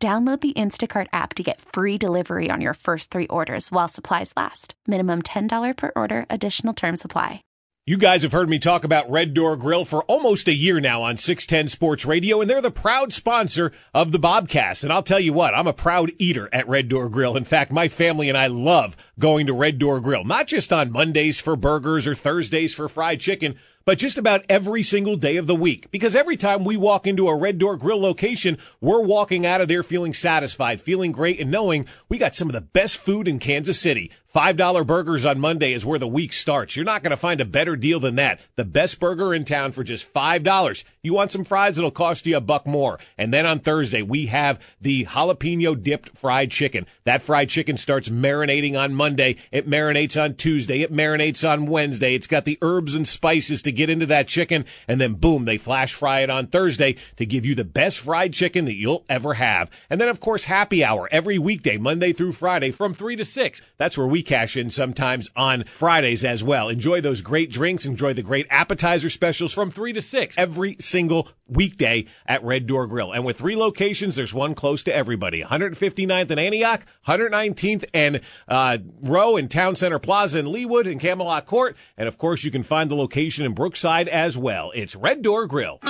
[0.00, 4.32] Download the Instacart app to get free delivery on your first three orders while supplies
[4.36, 4.74] last.
[4.86, 7.42] Minimum $10 per order, additional term supply.
[7.84, 11.02] You guys have heard me talk about Red Door Grill for almost a year now
[11.02, 14.84] on 610 Sports Radio, and they're the proud sponsor of the Bobcast.
[14.84, 17.36] And I'll tell you what, I'm a proud eater at Red Door Grill.
[17.36, 20.92] In fact, my family and I love going to Red Door Grill, not just on
[20.92, 23.56] Mondays for burgers or Thursdays for fried chicken
[23.88, 25.90] but just about every single day of the week.
[25.90, 29.68] Because every time we walk into a Red Door Grill location, we're walking out of
[29.68, 33.38] there feeling satisfied, feeling great, and knowing we got some of the best food in
[33.38, 34.10] Kansas City.
[34.34, 36.76] $5 burgers on Monday is where the week starts.
[36.76, 38.40] You're not going to find a better deal than that.
[38.56, 40.84] The best burger in town for just $5.
[41.02, 41.78] You want some fries?
[41.78, 42.98] It'll cost you a buck more.
[43.16, 46.86] And then on Thursday, we have the jalapeno dipped fried chicken.
[47.04, 49.07] That fried chicken starts marinating on Monday.
[49.16, 50.82] It marinates on Tuesday.
[50.82, 52.14] It marinates on Wednesday.
[52.14, 54.64] It's got the herbs and spices to get into that chicken.
[54.86, 58.32] And then boom, they flash fry it on Thursday to give you the best fried
[58.32, 59.70] chicken that you'll ever have.
[59.88, 63.62] And then of course, happy hour every weekday, Monday through Friday from three to six.
[63.76, 66.68] That's where we cash in sometimes on Fridays as well.
[66.68, 67.86] Enjoy those great drinks.
[67.86, 72.88] Enjoy the great appetizer specials from three to six every single weekday at Red Door
[72.88, 73.12] Grill.
[73.12, 75.42] And with three locations, there's one close to everybody.
[75.42, 81.46] 159th and Antioch, 119th and uh, Roe in Town Center Plaza in Leawood and Camelot
[81.46, 81.76] Court.
[81.96, 84.72] And of course, you can find the location in Brookside as well.
[84.74, 85.80] It's Red Door Grill.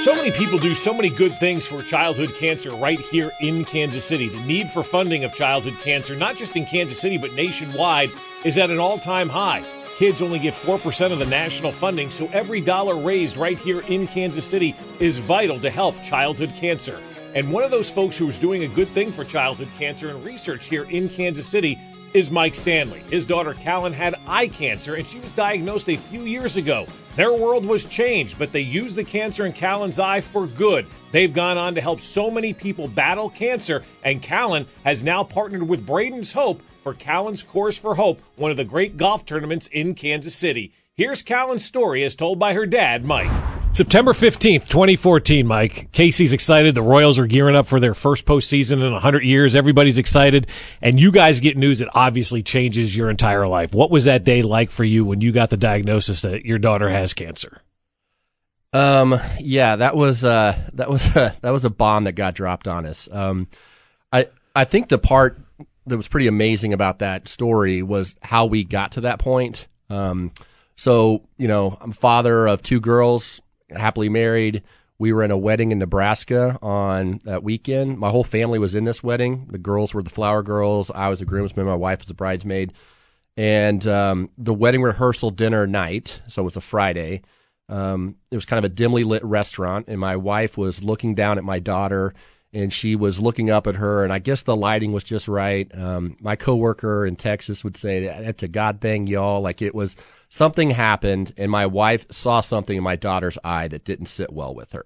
[0.00, 4.04] So many people do so many good things for childhood cancer right here in Kansas
[4.04, 4.28] City.
[4.28, 8.10] The need for funding of childhood cancer, not just in Kansas City, but nationwide,
[8.44, 9.64] is at an all time high.
[9.98, 14.06] Kids only get 4% of the national funding, so every dollar raised right here in
[14.06, 17.00] Kansas City is vital to help childhood cancer.
[17.34, 20.24] And one of those folks who is doing a good thing for childhood cancer and
[20.24, 21.80] research here in Kansas City
[22.14, 23.00] is Mike Stanley.
[23.10, 26.86] His daughter Callan had eye cancer and she was diagnosed a few years ago.
[27.16, 30.86] Their world was changed, but they used the cancer in Callan's eye for good.
[31.10, 35.68] They've gone on to help so many people battle cancer, and Callan has now partnered
[35.68, 39.94] with Braden's Hope for Callan's Course for Hope, one of the great golf tournaments in
[39.94, 40.72] Kansas City.
[40.94, 43.30] Here's Callan's story as told by her dad, Mike.
[43.72, 45.92] September 15th, 2014, Mike.
[45.92, 46.74] KC's excited.
[46.74, 49.54] The Royals are gearing up for their first postseason in 100 years.
[49.54, 50.48] Everybody's excited.
[50.82, 53.74] And you guys get news that obviously changes your entire life.
[53.74, 56.88] What was that day like for you when you got the diagnosis that your daughter
[56.88, 57.60] has cancer?
[58.72, 62.66] Um, yeah, that was, uh, that was, uh, that was a bomb that got dropped
[62.66, 63.08] on us.
[63.12, 63.46] Um,
[64.12, 65.38] I, I think the part
[65.88, 69.68] that was pretty amazing about that story was how we got to that point.
[69.90, 70.32] Um,
[70.76, 74.62] so, you know, I'm father of two girls, happily married.
[74.98, 77.98] We were in a wedding in Nebraska on that weekend.
[77.98, 79.46] My whole family was in this wedding.
[79.50, 80.90] The girls were the flower girls.
[80.92, 81.66] I was a groomsman.
[81.66, 82.72] My wife was a bridesmaid.
[83.36, 87.22] And um, the wedding rehearsal dinner night, so it was a Friday.
[87.68, 91.38] Um, it was kind of a dimly lit restaurant, and my wife was looking down
[91.38, 92.14] at my daughter,
[92.52, 95.70] and she was looking up at her, and I guess the lighting was just right.
[95.74, 99.40] Um, my coworker in Texas would say that's a God thing, y'all.
[99.40, 99.96] Like it was
[100.28, 104.54] something happened, and my wife saw something in my daughter's eye that didn't sit well
[104.54, 104.84] with her.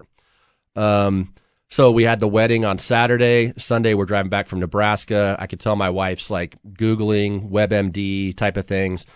[0.74, 1.34] Um,
[1.72, 3.54] so we had the wedding on Saturday.
[3.56, 5.36] Sunday, we're driving back from Nebraska.
[5.38, 9.06] I could tell my wife's like Googling WebMD type of things.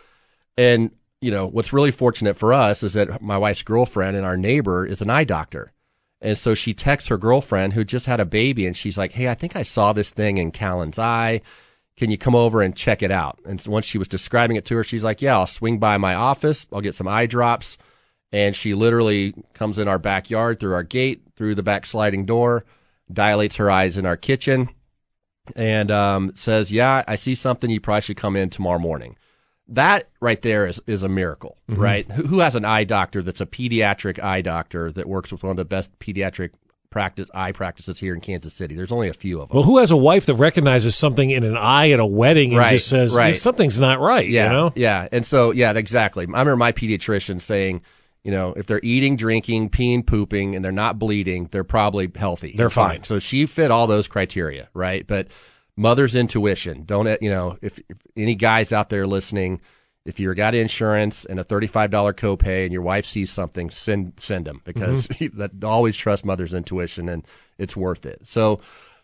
[0.56, 0.90] And,
[1.20, 4.86] you know, what's really fortunate for us is that my wife's girlfriend and our neighbor
[4.86, 5.74] is an eye doctor.
[6.20, 9.28] And so she texts her girlfriend who just had a baby and she's like, Hey,
[9.28, 11.42] I think I saw this thing in Callan's eye
[11.96, 13.38] can you come over and check it out?
[13.46, 15.96] And so once she was describing it to her, she's like, yeah, I'll swing by
[15.96, 16.66] my office.
[16.72, 17.78] I'll get some eye drops.
[18.32, 22.64] And she literally comes in our backyard through our gate, through the back sliding door,
[23.10, 24.68] dilates her eyes in our kitchen,
[25.54, 27.70] and um, says, yeah, I see something.
[27.70, 29.16] You probably should come in tomorrow morning.
[29.68, 31.80] That right there is, is a miracle, mm-hmm.
[31.80, 32.10] right?
[32.10, 35.50] Who, who has an eye doctor that's a pediatric eye doctor that works with one
[35.50, 36.50] of the best pediatric
[36.96, 38.74] practice eye practices here in Kansas City.
[38.74, 39.56] There's only a few of them.
[39.56, 42.60] Well, who has a wife that recognizes something in an eye at a wedding and
[42.60, 43.36] right, just says right.
[43.36, 44.26] something's not right?
[44.26, 44.72] Yeah, you know?
[44.74, 45.08] yeah.
[45.12, 46.24] And so, yeah, exactly.
[46.24, 47.82] I remember my pediatrician saying,
[48.22, 52.54] you know, if they're eating, drinking, peeing, pooping, and they're not bleeding, they're probably healthy.
[52.56, 53.04] They're fine.
[53.04, 55.06] So she fit all those criteria, right?
[55.06, 55.28] But
[55.76, 56.84] mother's intuition.
[56.84, 57.58] Don't you know?
[57.62, 59.60] If, if any guys out there listening
[60.06, 64.46] if you got insurance and a $35 copay and your wife sees something, send send
[64.46, 65.38] them because mm-hmm.
[65.38, 67.26] that always trust mother's intuition and
[67.58, 68.20] it's worth it.
[68.22, 68.60] So,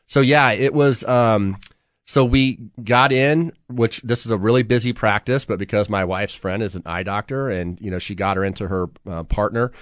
[0.06, 1.04] so yeah, it was.
[1.04, 1.58] Um,
[2.04, 6.34] so we got in, which this is a really busy practice, but because my wife's
[6.34, 9.72] friend is an eye doctor, and you know she got her into her uh, partner,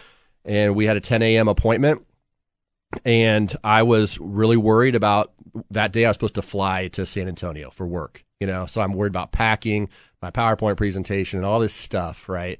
[0.44, 1.48] and we had a 10 a.m.
[1.48, 2.06] appointment,
[3.04, 5.32] and I was really worried about
[5.70, 6.04] that day.
[6.04, 9.12] I was supposed to fly to San Antonio for work, you know, so I'm worried
[9.12, 9.88] about packing
[10.20, 12.58] my PowerPoint presentation and all this stuff, right?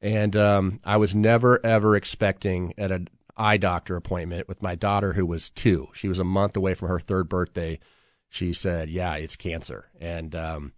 [0.00, 5.12] And um, I was never ever expecting at an eye doctor appointment with my daughter
[5.14, 5.88] who was two.
[5.94, 7.78] She was a month away from her third birthday.
[8.28, 10.72] She said, "Yeah, it's cancer." And um,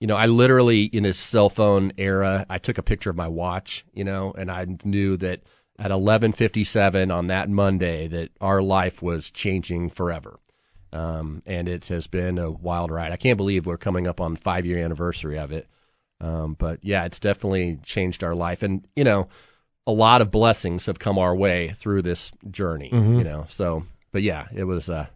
[0.00, 3.28] you know, I literally in this cell phone era, I took a picture of my
[3.28, 5.40] watch, you know, and I knew that
[5.78, 10.38] at 11:57 on that Monday that our life was changing forever.
[10.92, 13.12] Um, and it has been a wild ride.
[13.12, 15.68] I can't believe we're coming up on five year anniversary of it.
[16.20, 18.62] Um, but yeah, it's definitely changed our life.
[18.62, 19.28] And, you know,
[19.86, 23.18] a lot of blessings have come our way through this journey, mm-hmm.
[23.18, 23.46] you know.
[23.48, 25.06] So, but yeah, it was, uh,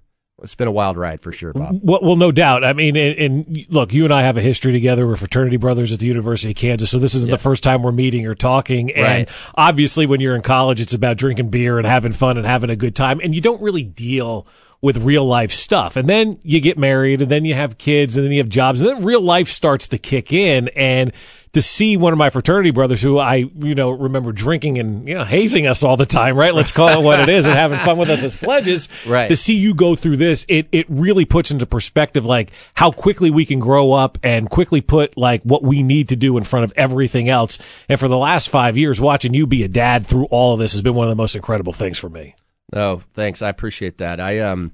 [0.42, 1.80] it's been a wild ride for sure, Bob.
[1.82, 2.64] Well, well no doubt.
[2.64, 5.06] I mean, and, and, look, you and I have a history together.
[5.06, 7.92] We're fraternity brothers at the University of Kansas, so this isn't the first time we're
[7.92, 8.90] meeting or talking.
[8.92, 9.28] And right.
[9.54, 12.76] obviously, when you're in college, it's about drinking beer and having fun and having a
[12.76, 14.46] good time, and you don't really deal
[14.82, 15.96] with real life stuff.
[15.96, 18.82] And then you get married and then you have kids and then you have jobs
[18.82, 21.12] and then real life starts to kick in and
[21.52, 25.14] to see one of my fraternity brothers who I, you know, remember drinking and, you
[25.14, 26.54] know, hazing us all the time, right?
[26.54, 28.88] Let's call it what it is and having fun with us as pledges.
[29.04, 29.28] Right.
[29.28, 33.31] To see you go through this, it, it really puts into perspective like how quickly
[33.31, 36.64] we can grow up and quickly put like what we need to do in front
[36.64, 37.58] of everything else.
[37.88, 40.72] And for the last five years, watching you be a dad through all of this
[40.72, 42.34] has been one of the most incredible things for me.
[42.72, 43.43] Oh, thanks.
[43.43, 44.20] I appreciate that.
[44.20, 44.72] I um,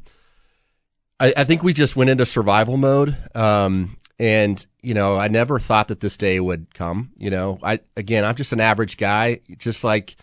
[1.19, 3.17] I, I think we just went into survival mode.
[3.35, 7.11] Um, and you know, I never thought that this day would come.
[7.19, 10.17] You know, I again, I'm just an average guy, just like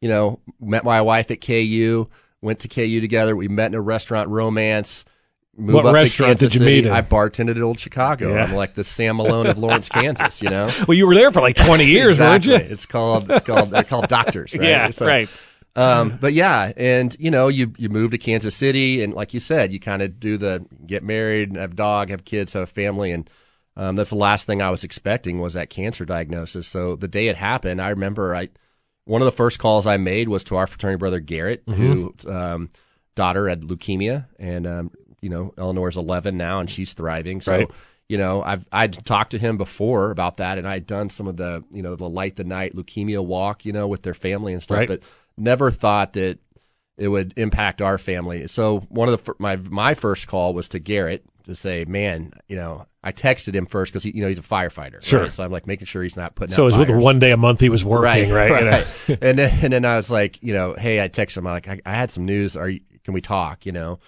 [0.00, 2.08] you know, met my wife at KU,
[2.40, 3.34] went to KU together.
[3.34, 5.04] We met in a restaurant romance.
[5.56, 6.64] Move what restaurant did you City.
[6.64, 6.92] meet in?
[6.92, 8.32] I bartended at Old Chicago.
[8.32, 8.44] Yeah.
[8.44, 10.40] I'm like the Sam Malone of Lawrence, Kansas.
[10.40, 10.70] You know.
[10.86, 12.52] Well, you were there for like 20 years, exactly.
[12.52, 12.72] weren't you?
[12.72, 14.62] It's called it's called they're called doctors, right?
[14.62, 15.28] Yeah, so, right.
[15.74, 19.40] Um, but yeah, and you know, you you move to Kansas City, and like you
[19.40, 23.10] said, you kind of do the get married, have dog, have kids, have a family,
[23.10, 23.28] and
[23.76, 26.66] um, that's the last thing I was expecting was that cancer diagnosis.
[26.66, 28.48] So the day it happened, I remember I
[29.04, 31.82] one of the first calls I made was to our fraternity brother Garrett, mm-hmm.
[31.82, 32.70] who um,
[33.14, 34.90] daughter had leukemia, and um,
[35.20, 37.40] you know Eleanor's eleven now, and she's thriving.
[37.40, 37.52] So.
[37.52, 37.70] Right
[38.08, 41.38] you know, I've I'd talked to him before about that, and I'd done some of
[41.38, 44.62] the you know the light the night leukemia walk, you know, with their family and
[44.62, 44.76] stuff.
[44.76, 44.88] Right.
[44.88, 45.02] But
[45.38, 46.38] never thought that
[46.98, 48.46] it would impact our family.
[48.48, 52.56] So one of the my my first call was to Garrett to say, man, you
[52.56, 55.02] know, I texted him first because you know he's a firefighter.
[55.02, 55.22] Sure.
[55.22, 55.32] Right?
[55.32, 56.54] So I'm like making sure he's not putting.
[56.54, 58.50] So it was with one day a month he was working, right?
[58.50, 58.64] Right.
[58.64, 59.18] right.
[59.22, 61.46] and then and then I was like, you know, hey, I texted him.
[61.46, 62.56] I'm like, I, I had some news.
[62.56, 63.66] Are you, can we talk?
[63.66, 63.98] You know.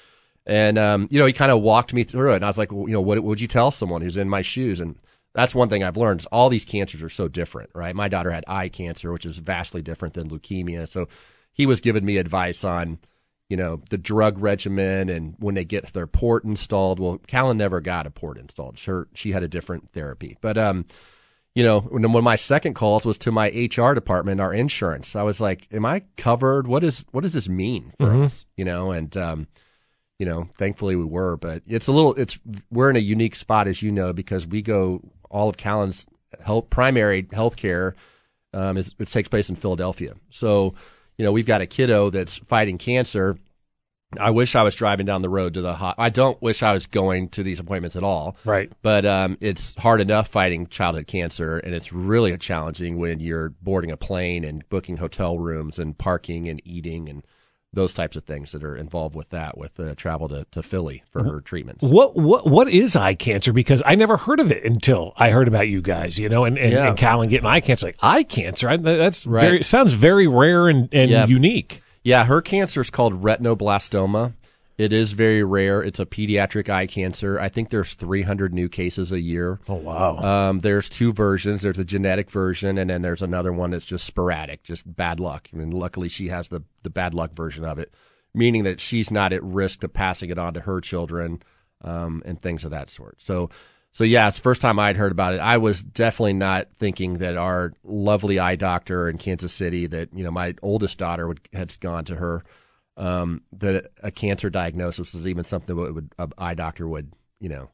[0.46, 2.70] And um, you know, he kind of walked me through it, and I was like,
[2.70, 4.78] well, you know, what would you tell someone who's in my shoes?
[4.78, 4.96] And
[5.34, 6.20] that's one thing I've learned.
[6.20, 7.96] Is all these cancers are so different, right?
[7.96, 10.86] My daughter had eye cancer, which is vastly different than leukemia.
[10.86, 11.08] So
[11.52, 12.98] he was giving me advice on,
[13.48, 16.98] you know, the drug regimen and when they get their port installed.
[16.98, 18.78] Well, Callan never got a port installed.
[18.78, 20.86] Sure, she had a different therapy, but um,
[21.54, 25.14] you know, when one of my second calls was to my HR department, our insurance.
[25.14, 26.66] I was like, "Am I covered?
[26.66, 28.22] What is what does this mean for mm-hmm.
[28.22, 29.46] us?" You know, and um,
[30.18, 32.14] you know, thankfully we were, but it's a little.
[32.14, 32.38] It's
[32.70, 36.06] we're in a unique spot, as you know, because we go all of Callan's
[36.44, 37.94] health primary health care.
[38.52, 40.74] Um, is, it takes place in Philadelphia, so
[41.16, 43.38] you know, we've got a kiddo that's fighting cancer.
[44.18, 45.96] I wish I was driving down the road to the hot.
[45.98, 48.36] I don't wish I was going to these appointments at all.
[48.44, 48.70] Right.
[48.82, 53.90] But um, it's hard enough fighting childhood cancer, and it's really challenging when you're boarding
[53.90, 57.24] a plane and booking hotel rooms and parking and eating and
[57.74, 61.02] those types of things that are involved with that, with the travel to, to Philly
[61.10, 61.82] for her treatments.
[61.82, 63.52] What what what is eye cancer?
[63.52, 66.58] Because I never heard of it until I heard about you guys, you know, and
[66.58, 66.88] and, yeah.
[66.88, 67.86] and Callan getting eye cancer.
[67.86, 69.40] Like eye cancer, I, that's right.
[69.40, 71.26] very sounds very rare and and yeah.
[71.26, 71.82] unique.
[72.02, 74.34] Yeah, her cancer is called retinoblastoma.
[74.76, 75.82] It is very rare.
[75.82, 77.38] It's a pediatric eye cancer.
[77.38, 79.60] I think there's 300 new cases a year.
[79.68, 80.18] Oh wow!
[80.18, 81.62] Um, there's two versions.
[81.62, 85.48] There's a genetic version, and then there's another one that's just sporadic, just bad luck.
[85.52, 87.94] I mean, luckily she has the the bad luck version of it,
[88.34, 91.40] meaning that she's not at risk of passing it on to her children
[91.82, 93.22] um, and things of that sort.
[93.22, 93.50] So,
[93.92, 95.40] so yeah, it's the first time I'd heard about it.
[95.40, 100.24] I was definitely not thinking that our lovely eye doctor in Kansas City, that you
[100.24, 102.42] know my oldest daughter would had gone to her
[102.96, 107.48] um, that a cancer diagnosis is even something that would a eye doctor would you
[107.48, 107.70] know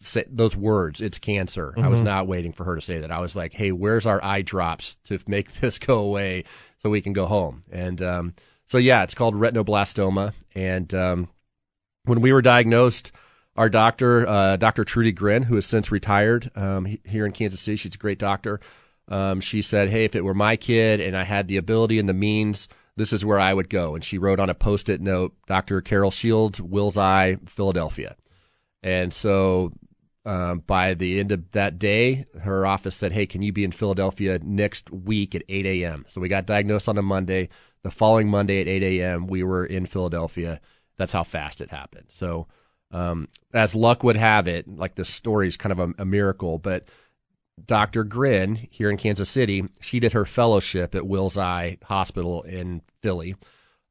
[0.00, 1.00] say those words.
[1.00, 1.74] It's cancer.
[1.76, 3.10] I was not waiting for her to say that.
[3.10, 6.44] I was like, "Hey, where's our eye drops to make this go away
[6.82, 8.34] so we can go home?" And um,
[8.66, 10.32] so yeah, it's called retinoblastoma.
[10.54, 11.28] And um,
[12.04, 13.12] when we were diagnosed,
[13.56, 14.84] our doctor, uh, Dr.
[14.84, 18.60] Trudy Grin, who has since retired um, here in Kansas City, she's a great doctor.
[19.08, 22.08] Um, she said, "Hey, if it were my kid and I had the ability and
[22.08, 23.94] the means." This is where I would go.
[23.94, 25.80] And she wrote on a post it note, Dr.
[25.80, 28.16] Carol Shields, Wills Eye, Philadelphia.
[28.82, 29.72] And so
[30.24, 33.70] um, by the end of that day, her office said, Hey, can you be in
[33.70, 36.04] Philadelphia next week at 8 a.m.?
[36.08, 37.48] So we got diagnosed on a Monday.
[37.82, 40.60] The following Monday at 8 a.m., we were in Philadelphia.
[40.96, 42.06] That's how fast it happened.
[42.10, 42.48] So,
[42.90, 46.58] um, as luck would have it, like this story is kind of a, a miracle,
[46.58, 46.88] but
[47.64, 48.04] Dr.
[48.04, 53.34] Grin here in Kansas City, she did her fellowship at Wills Eye Hospital in Philly,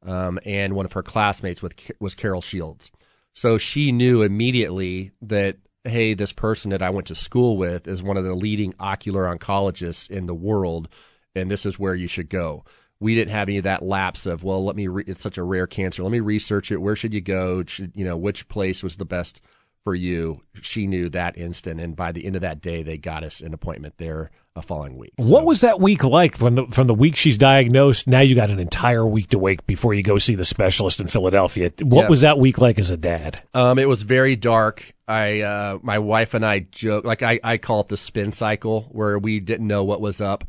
[0.05, 2.91] um, and one of her classmates with, was Carol Shields.
[3.33, 8.03] So she knew immediately that, hey, this person that I went to school with is
[8.03, 10.87] one of the leading ocular oncologists in the world,
[11.35, 12.63] and this is where you should go.
[12.99, 15.43] We didn't have any of that lapse of, well, let me, re- it's such a
[15.43, 16.01] rare cancer.
[16.03, 16.77] Let me research it.
[16.77, 17.63] Where should you go?
[17.65, 19.41] Should, you know, which place was the best
[19.85, 20.41] for you?
[20.61, 21.79] She knew that instant.
[21.79, 24.97] And by the end of that day, they got us an appointment there a following
[24.97, 25.13] week.
[25.17, 28.07] What was that week like when the, from the week she's diagnosed?
[28.07, 31.07] Now you got an entire week to wait before you go see the specialist in
[31.07, 31.71] Philadelphia.
[31.81, 32.09] What Yeah.
[32.09, 33.41] was that week like as a dad?
[33.53, 34.91] Um, it was very dark.
[35.07, 38.87] I, uh, my wife and I joke, like I, I call it the spin cycle
[38.91, 40.45] where we didn't know what was up.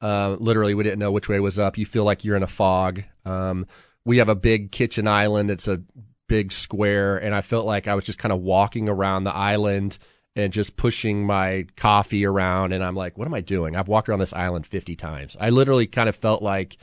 [0.00, 1.76] Uh, literally we didn't know which way was up.
[1.76, 3.02] You feel like you're in a fog.
[3.26, 3.66] Um,
[4.04, 5.50] we have a big kitchen island.
[5.50, 5.82] It's a
[6.28, 7.16] big square.
[7.16, 9.98] And I felt like I was just kind of walking around the island
[10.36, 12.72] and just pushing my coffee around.
[12.72, 13.74] And I'm like, what am I doing?
[13.74, 15.36] I've walked around this island 50 times.
[15.40, 16.76] I literally kind of felt like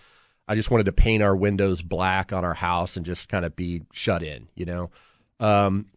[0.48, 3.56] I just wanted to paint our windows black on our house and just kind of
[3.56, 4.92] be shut in, you know?
[5.40, 5.88] Um,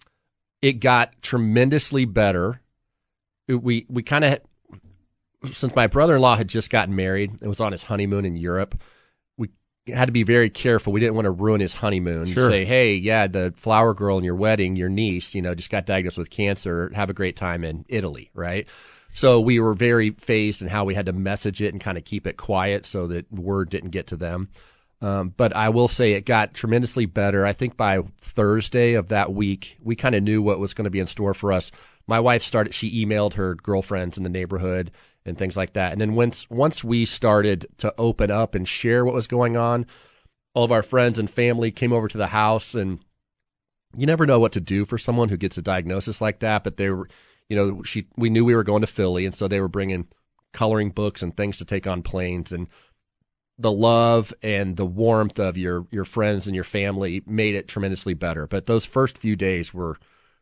[0.63, 2.61] it got tremendously better.
[3.47, 4.41] We we kind of
[5.53, 8.81] since my brother-in-law had just gotten married and was on his honeymoon in Europe,
[9.91, 10.93] had to be very careful.
[10.93, 12.27] We didn't want to ruin his honeymoon.
[12.27, 12.51] Sure.
[12.51, 15.87] Say, hey, yeah, the flower girl in your wedding, your niece, you know, just got
[15.87, 16.91] diagnosed with cancer.
[16.95, 18.67] Have a great time in Italy, right?
[19.15, 22.05] So we were very phased in how we had to message it and kind of
[22.05, 24.49] keep it quiet so that word didn't get to them.
[25.01, 27.47] Um, but I will say it got tremendously better.
[27.47, 30.91] I think by Thursday of that week, we kind of knew what was going to
[30.91, 31.71] be in store for us.
[32.07, 34.91] My wife started; she emailed her girlfriends in the neighborhood
[35.29, 35.93] and things like that.
[35.93, 39.87] And then once once we started to open up and share what was going on,
[40.55, 43.01] all of our friends and family came over to the house, and
[43.97, 46.65] you never know what to do for someone who gets a diagnosis like that.
[46.65, 47.09] But they were,
[47.49, 50.09] you know, she we knew we were going to Philly, and so they were bringing
[50.53, 52.69] coloring books and things to take on planes and
[53.59, 58.15] the love and the warmth of your your friends and your family made it tremendously
[58.15, 58.47] better.
[58.47, 59.99] But those first few days were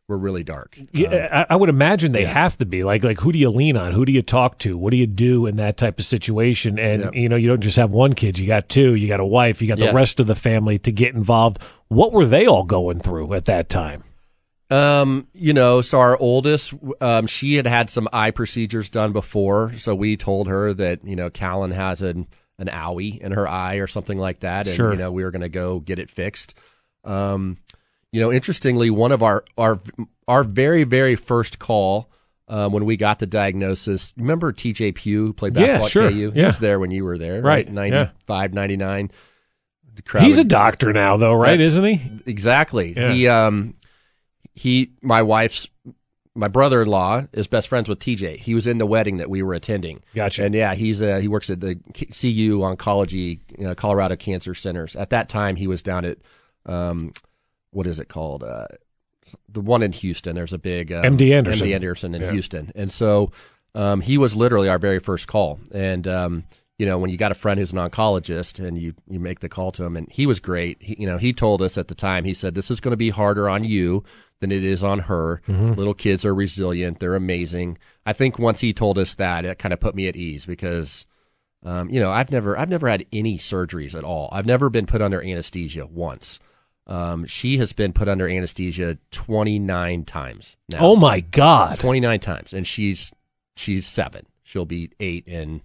[0.07, 0.79] were really dark.
[0.93, 3.75] Yeah, I, I would imagine they have to be like like who do you lean
[3.75, 3.91] on?
[3.91, 4.77] Who do you talk to?
[4.77, 6.79] What do you do in that type of situation?
[6.79, 7.15] And Yep.
[7.15, 9.61] you know, you don't just have one kid; you got two, you got a wife,
[9.61, 11.59] you got the rest of the family to get involved.
[11.89, 14.03] What were they all going through at that time?
[14.69, 19.71] Um, you know, so our oldest, um, she had had some eye procedures done before,
[19.77, 22.27] so we told her that you know Callan has an
[22.59, 24.91] an owie in her eye or something like that, and Sure.
[24.91, 26.53] you know we were going to go get it fixed.
[27.03, 27.57] Um,
[28.17, 29.79] you know, interestingly, one of our our
[30.27, 32.09] our very very first call.
[32.49, 36.07] Um, when we got the diagnosis, remember TJ Pugh played Yeah, basketball sure.
[36.07, 36.31] at KU?
[36.31, 36.47] He Yeah.
[36.47, 37.91] was there when you were there, Right, right?
[37.91, 38.05] yeah.
[38.25, 39.11] 95, 99.
[39.95, 41.59] The crowd He's a doctor now, though, right?
[41.59, 42.01] Isn't he?
[42.25, 42.93] Exactly.
[42.95, 43.11] Yeah.
[43.11, 43.73] He um
[44.55, 45.67] he my wife's
[46.35, 48.39] my brother-in-law is best friends with TJ.
[48.39, 50.01] He was in the wedding that we were attending.
[50.15, 50.45] Gotcha.
[50.45, 54.95] And yeah, he's uh, he works at the CU Oncology you know, Colorado Cancer Centers.
[54.95, 56.17] At that time he was down at
[56.65, 57.11] um
[57.77, 58.43] what is it called?
[58.43, 58.67] Uh
[59.49, 60.35] the one in Houston.
[60.35, 61.67] There's a big um, MD Anderson.
[61.67, 62.31] MD Anderson in Yeah.
[62.31, 62.71] Houston.
[62.75, 63.31] And so
[63.75, 65.59] um, he was literally our very first call.
[65.73, 66.45] And um,
[66.79, 69.49] you know, when you got a friend who's an oncologist and you you make the
[69.49, 70.77] call to him, and he was great.
[70.79, 72.23] He, you know, he told us at the time.
[72.23, 74.03] He said, "This is going to be harder on you
[74.39, 75.41] than it is on her.
[75.47, 76.99] Little kids are resilient.
[76.99, 80.15] They're amazing." I think once he told us that, it kind of put me at
[80.15, 81.05] ease because.
[81.63, 84.29] Um, you know, I've never, I've never had any surgeries at all.
[84.31, 86.39] I've never been put under anesthesia once.
[86.87, 90.77] Um, she has been put under anesthesia 29 times now.
[90.79, 91.77] Oh my God!
[91.79, 93.11] 29 times, and she's
[93.57, 94.25] she's seven.
[94.43, 95.61] She'll be eight in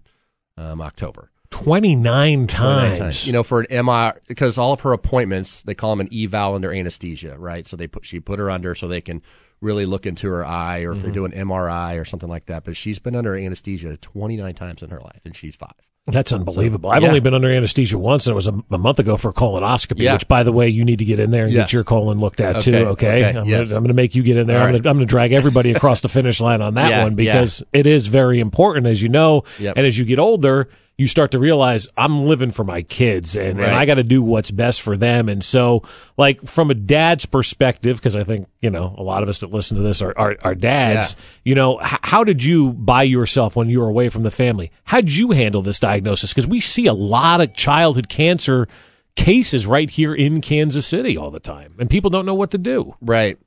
[0.57, 1.31] um, October.
[1.51, 3.27] Twenty nine 29 times.
[3.27, 6.55] You know, for an MR, because all of her appointments, they call them an eval
[6.55, 7.67] under anesthesia, right?
[7.67, 9.23] So they put she put her under so they can
[9.63, 11.03] really look into her eye or if Mm-hmm.
[11.05, 12.65] they're doing MRI or something like that.
[12.65, 15.73] But she's been under anesthesia 29 times in her life, and she's five.
[16.05, 16.91] That's unbelievable.
[16.91, 17.09] I've yeah.
[17.09, 20.01] only been under anesthesia once, and it was a, a month ago for a colonoscopy.
[20.01, 20.15] Yeah.
[20.15, 21.67] Which, by the way, you need to get in there and Yes.
[21.69, 22.75] get your colon looked at too.
[22.75, 23.71] Okay, Okay, okay, I'm, yes.
[23.71, 24.57] I'm gonna make you get in there.
[24.59, 24.83] All I'm, right.
[24.83, 28.09] gonna, gonna drag everybody across the finish line on that Yeah, one because it is
[28.09, 29.45] very important, as you know.
[29.61, 29.77] Yep.
[29.77, 33.59] And as you get older, you start to realize I'm living for my kids, and,
[33.59, 35.29] and I got to do what's best for them.
[35.29, 35.83] And so,
[36.17, 39.51] like from a dad's perspective, because I think you know a lot of us that
[39.51, 41.17] listen to this are are, are dads.
[41.45, 44.71] You know, h- how did you by yourself when you were away from the family?
[44.85, 46.33] How did you handle this diagnosis?
[46.33, 48.69] Because we see a lot of childhood cancer
[49.17, 52.59] cases right here in Kansas City all the time, and people don't know what to
[52.59, 52.95] do.
[53.01, 53.39] Right.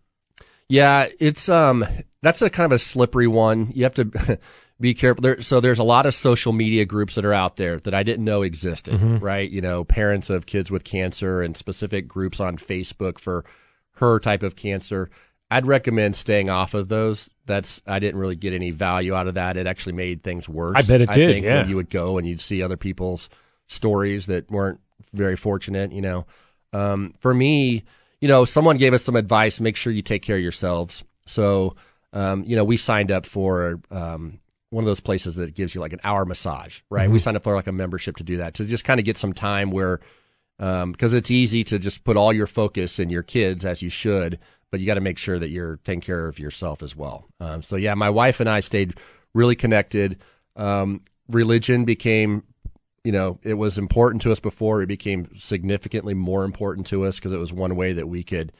[0.67, 1.85] Yeah, it's um
[2.21, 3.71] that's a kind of a slippery one.
[3.75, 4.39] You have to
[4.79, 5.21] be careful.
[5.21, 8.03] There, so there's a lot of social media groups that are out there that I
[8.03, 8.99] didn't know existed.
[9.21, 9.49] Right.
[9.49, 13.45] You know, parents of kids with cancer and specific groups on Facebook for
[13.97, 15.09] her type of cancer.
[15.49, 17.29] I'd recommend staying off of those.
[17.45, 19.57] That's I didn't really get any value out of that.
[19.57, 20.75] It actually made things worse.
[20.75, 21.61] I bet it did, think yeah.
[21.61, 23.29] when you would go and you'd see other people's
[23.67, 24.79] stories that weren't
[25.13, 25.91] very fortunate.
[25.91, 26.25] You know,
[26.73, 27.83] um, for me,
[28.19, 29.59] you know, someone gave us some advice.
[29.59, 31.03] Make sure you take care of yourselves.
[31.27, 31.75] So,
[32.11, 34.39] um, you know, we signed up for um,
[34.75, 37.09] one of those places that gives you like an hour massage, right?
[37.09, 39.17] We signed up for like a membership to do that to just kind of get
[39.17, 40.01] some time where,
[40.57, 44.37] because it's easy to just put all your focus in your kids as you should,
[44.71, 47.25] but you got to make sure that you're taking care of yourself as well.
[47.39, 48.99] Um, so yeah, my wife and I stayed
[49.33, 50.19] really connected.
[50.57, 52.43] Um, religion became
[53.05, 54.81] you know, it was important to us before.
[54.81, 58.51] It became significantly more important to us because it was one way that we could,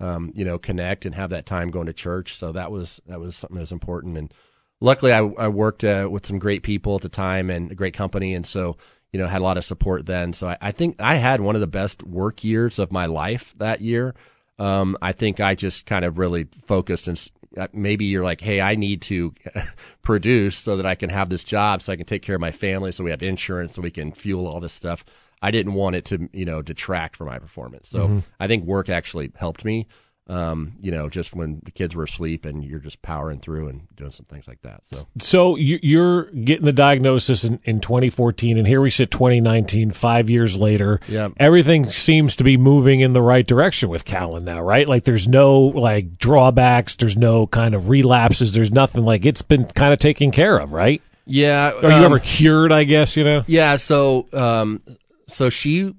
[0.00, 2.36] um, you know, connect and have that time going to church.
[2.36, 4.18] So that was that was something that was important.
[4.18, 4.34] And
[4.82, 7.94] luckily, I, I worked uh, with some great people at the time and a great
[7.94, 8.76] company, and so
[9.12, 10.32] you know had a lot of support then.
[10.32, 13.54] So I, I think I had one of the best work years of my life
[13.58, 14.14] that year.
[14.58, 18.60] Um, I think I just kind of really focused and uh, maybe you're like, hey,
[18.60, 19.34] I need to
[20.02, 22.52] produce so that I can have this job, so I can take care of my
[22.52, 25.04] family, so we have insurance, so we can fuel all this stuff.
[25.42, 27.88] I didn't want it to, you know, detract from my performance.
[27.88, 29.88] So I think work actually helped me.
[30.32, 33.86] Um, you know, just when the kids were asleep and you're just powering through and
[33.96, 34.80] doing some things like that.
[34.86, 39.90] So So you, you're getting the diagnosis in, in 2014, and here we sit 2019,
[39.90, 41.00] five years later.
[41.06, 41.28] Yeah.
[41.36, 44.88] Everything seems to be moving in the right direction with Callan now, right?
[44.88, 49.66] Like there's no like drawbacks, there's no kind of relapses, there's nothing like it's been
[49.66, 51.02] kind of taken care of, right?
[51.26, 52.72] yeah, Are you um, ever cured?
[52.72, 53.44] I guess you know.
[53.46, 54.80] Yeah, so um
[55.28, 55.94] so she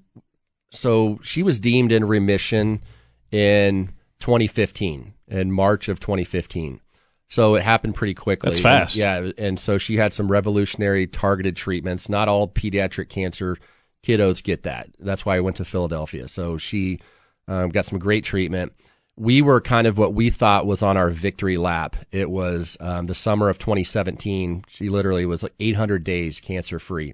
[0.71, 2.81] so she was deemed in remission
[3.31, 3.92] in
[4.23, 6.79] 2015 in March of 2015.
[7.27, 8.51] So it happened pretty quickly.
[8.51, 8.95] That's fast.
[8.95, 12.07] yeah, and so she had some revolutionary targeted treatments.
[12.07, 13.57] Not all pediatric cancer
[14.01, 14.91] kiddos get that.
[14.97, 16.29] That's why I went to Philadelphia.
[16.29, 16.99] So she
[17.49, 18.71] um, got some great treatment.
[19.17, 21.97] We were kind of what we thought was on our victory lap.
[22.12, 24.63] It was um, the summer of 2017.
[24.69, 27.13] She literally was like 800 days cancer free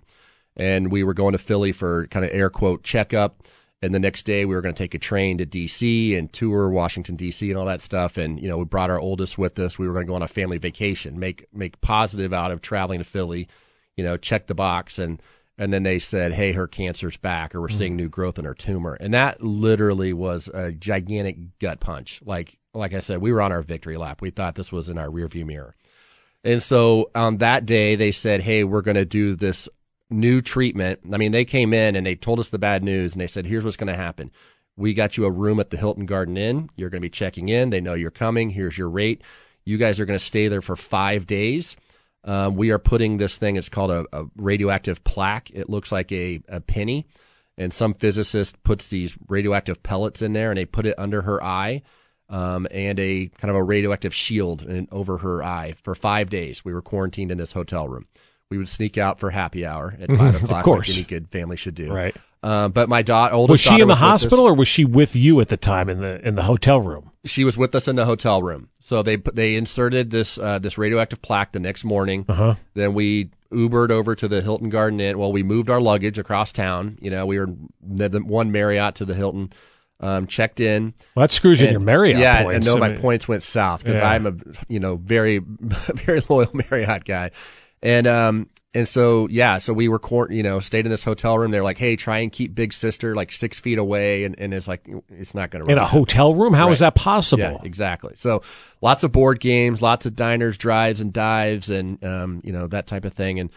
[0.56, 3.44] and we were going to Philly for kind of air quote checkup.
[3.82, 6.70] And the next day we were going to take a train to DC and tour
[6.70, 8.18] Washington DC and all that stuff.
[8.18, 9.80] And you know we brought our oldest with us.
[9.80, 13.00] We were going to go on a family vacation, make make positive out of traveling
[13.00, 13.48] to Philly.
[13.96, 15.22] You know, check the box and
[15.60, 17.98] and then they said, hey, her cancer's back, or we're seeing mm.
[17.98, 18.94] new growth in her tumor.
[18.94, 22.22] And that literally was a gigantic gut punch.
[22.26, 24.22] Like like I said, we were on our victory lap.
[24.22, 25.76] We thought this was in our rearview mirror.
[26.44, 29.68] And so on that day, they said, "Hey, we're going to do this
[30.10, 33.22] new treatment." I mean, they came in and they told us the bad news, and
[33.22, 34.32] they said, "Here's what's going to happen.
[34.76, 36.70] We got you a room at the Hilton Garden Inn.
[36.76, 37.70] You're going to be checking in.
[37.70, 38.50] They know you're coming.
[38.50, 39.22] Here's your rate.
[39.66, 41.76] You guys are going to stay there for five days.
[42.24, 43.56] Um, we are putting this thing.
[43.56, 45.52] It's called a, a radioactive plaque.
[45.52, 47.08] It looks like a, a penny."
[47.58, 51.44] And some physicist puts these radioactive pellets in there, and they put it under her
[51.44, 51.82] eye
[52.30, 56.64] um, and a kind of a radioactive shield over her eye for five days.
[56.64, 58.08] We were quarantined in this hotel room.
[58.50, 60.88] We would sneak out for happy hour at five o'clock, of course.
[60.90, 61.94] like any good family should do.
[61.94, 62.16] Right.
[62.42, 64.22] Uh, but my daughter, oldest Was she in the was with us.
[64.24, 67.12] hospital or was she with you at the time in the in the hotel room?
[67.26, 68.70] She was with us in the hotel room.
[68.80, 72.26] So they they inserted this uh, this radioactive plaque the next morning.
[72.28, 72.56] Uh-huh.
[72.74, 75.18] Then we Ubered over to the Hilton Garden Inn.
[75.20, 76.98] Well, we moved our luggage across town.
[77.02, 77.50] You know, we were
[77.82, 79.52] the, one Marriott to the Hilton.
[80.00, 80.94] Um, checked in.
[81.14, 82.56] Well, that screws you in your Marriott yeah, points.
[82.56, 84.10] and no, I my mean- points went south because Yeah.
[84.10, 84.34] I'm a
[84.68, 87.32] you know very very loyal Marriott guy,
[87.82, 91.38] and um and so yeah, so we were court you know stayed in this hotel
[91.40, 91.50] room.
[91.52, 94.68] They're like, hey, try and keep Big Sister like six feet away, and, and it's
[94.68, 96.54] like it's not going to in a hotel room.
[96.54, 96.88] How is Right.
[96.88, 97.42] that possible?
[97.44, 98.14] yeah, exactly.
[98.16, 98.44] So
[98.82, 102.86] lots of board games, lots of diners, drives, and dives, and um, you know that
[102.86, 103.40] type of thing.
[103.40, 103.50] And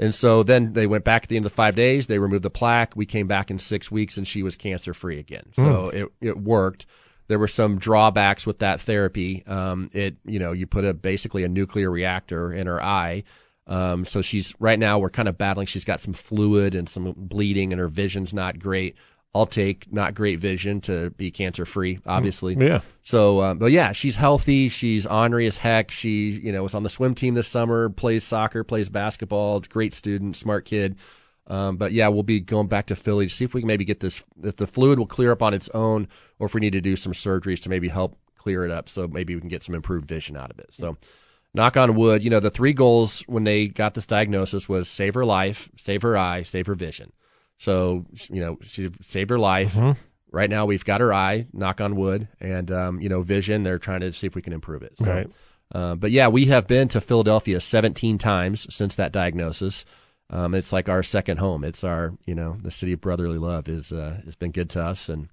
[0.00, 2.08] and so then they went back at the end of the five days.
[2.08, 2.94] They removed the plaque.
[2.96, 5.50] We came back in six weeks, and she was cancer free again.
[5.54, 6.84] So it it worked.
[7.28, 9.44] there were some drawbacks with that therapy.
[9.46, 13.22] Um, it, you know, you put a basically a nuclear reactor in her eye.
[13.68, 15.66] Um, so she's right now we're kind of battling.
[15.66, 18.96] She's got some fluid and some bleeding, and her vision's not great.
[19.34, 22.56] I'll take not great vision to be cancer free, obviously.
[22.58, 22.80] Yeah.
[23.02, 24.70] So, um, but yeah, she's healthy.
[24.70, 25.90] She's ornery as heck.
[25.90, 29.92] She, you know, was on the swim team this summer, plays soccer, plays basketball, great
[29.92, 30.96] student, smart kid.
[31.46, 33.84] Um, but yeah, we'll be going back to Philly to see if we can maybe
[33.84, 36.72] get this, if the fluid will clear up on its own, or if we need
[36.72, 39.62] to do some surgeries to maybe help clear it up so maybe we can get
[39.62, 40.72] some improved vision out of it.
[40.72, 40.96] So,
[41.58, 45.14] knock on wood, you know, the three goals when they got this diagnosis was save
[45.14, 47.12] her life, save her eye, save her vision.
[47.58, 49.74] So, you know, she saved her life.
[49.74, 50.00] Mm-hmm.
[50.30, 53.78] Right now, we've got her eye, knock on wood, and, um, you know, vision, they're
[53.80, 54.92] trying to see if we can improve it.
[54.98, 55.26] So, Right.
[55.74, 59.84] uh, but yeah, we have been to Philadelphia 17 times since that diagnosis.
[60.30, 61.64] Um, it's like our second home.
[61.64, 64.84] It's our, you know, the city of brotherly love is, uh, has been good to
[64.84, 65.08] us.
[65.08, 65.28] And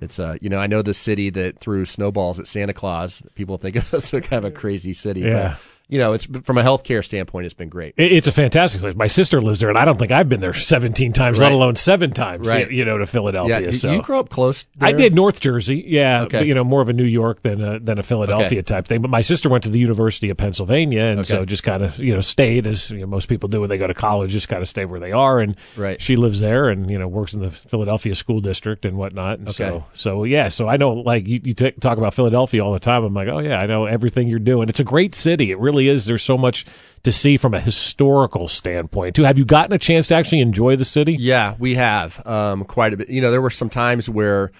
[0.00, 3.22] it's, uh, you know, I know the city that threw snowballs at Santa Claus.
[3.34, 5.20] People think of us as kind of a crazy city.
[5.20, 5.56] Yeah.
[5.92, 7.94] You know, it's from a healthcare standpoint, it's been great.
[7.98, 8.94] It's a fantastic place.
[8.96, 11.76] My sister lives there, and I don't think I've been there 17 times, let alone
[11.76, 12.70] seven times, Right.
[12.70, 13.60] you know, to Philadelphia.
[13.60, 13.70] Yeah.
[13.70, 13.92] so.
[13.92, 14.64] You grew up close.
[14.80, 16.38] I did North Jersey, yeah, Okay.
[16.38, 18.62] but, you know, more of a New York than a, than a Philadelphia Okay.
[18.62, 19.02] type thing.
[19.02, 22.14] But my sister went to the University of Pennsylvania, and so just kind of you
[22.14, 24.62] know stayed as you know, most people do when they go to college, just kind
[24.62, 25.40] of stay where they are.
[25.40, 26.00] And Right.
[26.00, 29.40] she lives there, and you know works in the Philadelphia school district and whatnot.
[29.40, 29.68] And Okay.
[29.68, 32.78] So so yeah, so I know like you, you t- talk about Philadelphia all the
[32.80, 33.04] time.
[33.04, 34.70] I'm like, oh yeah, I know everything you're doing.
[34.70, 35.50] It's a great city.
[35.50, 36.04] It really is.
[36.06, 36.66] There's so much
[37.04, 39.24] to see from a historical standpoint too.
[39.24, 41.16] Have you gotten a chance to actually enjoy the city?
[41.18, 43.10] Yeah, we have um, quite a bit.
[43.10, 44.52] You know, there were some times where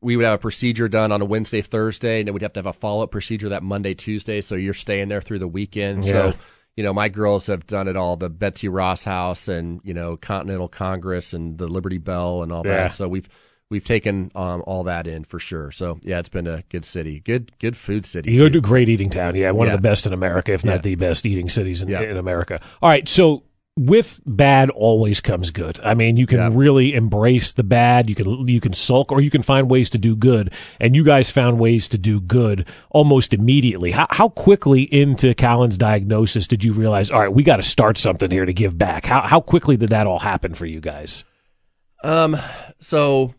[0.00, 2.58] we would have a procedure done on a Wednesday, Thursday, and then we'd have to
[2.58, 4.40] have a follow up procedure that Monday, Tuesday.
[4.40, 6.04] So you're staying there through the weekend.
[6.04, 6.12] Yeah.
[6.12, 6.34] So,
[6.76, 10.16] you know, my girls have done it all the Betsy Ross House and, you know,
[10.16, 12.76] Continental Congress and the Liberty Bell and all Yeah.
[12.76, 12.92] that.
[12.92, 13.28] So we've.
[13.68, 15.72] We've taken um, all that in for sure.
[15.72, 18.30] So yeah, it's been a good city, good good food city.
[18.32, 18.52] You go too.
[18.54, 19.34] to a great eating town.
[19.34, 19.74] Yeah, one Yeah.
[19.74, 20.74] of the best in America, if Yeah.
[20.74, 22.02] not the best eating cities in, Yeah.
[22.02, 22.60] in America.
[22.80, 23.42] All right, so
[23.78, 25.78] with bad always comes good.
[25.82, 28.08] I mean, you can really embrace the bad.
[28.08, 30.52] You can you can sulk, or you can find ways to do good.
[30.80, 33.90] And you guys found ways to do good almost immediately.
[33.90, 37.10] How, how quickly into Callan's diagnosis did you realize?
[37.10, 39.04] All right, we got to start something here to give back.
[39.04, 41.24] How how quickly did that all happen for you guys?
[42.04, 42.36] Um,
[42.80, 43.34] so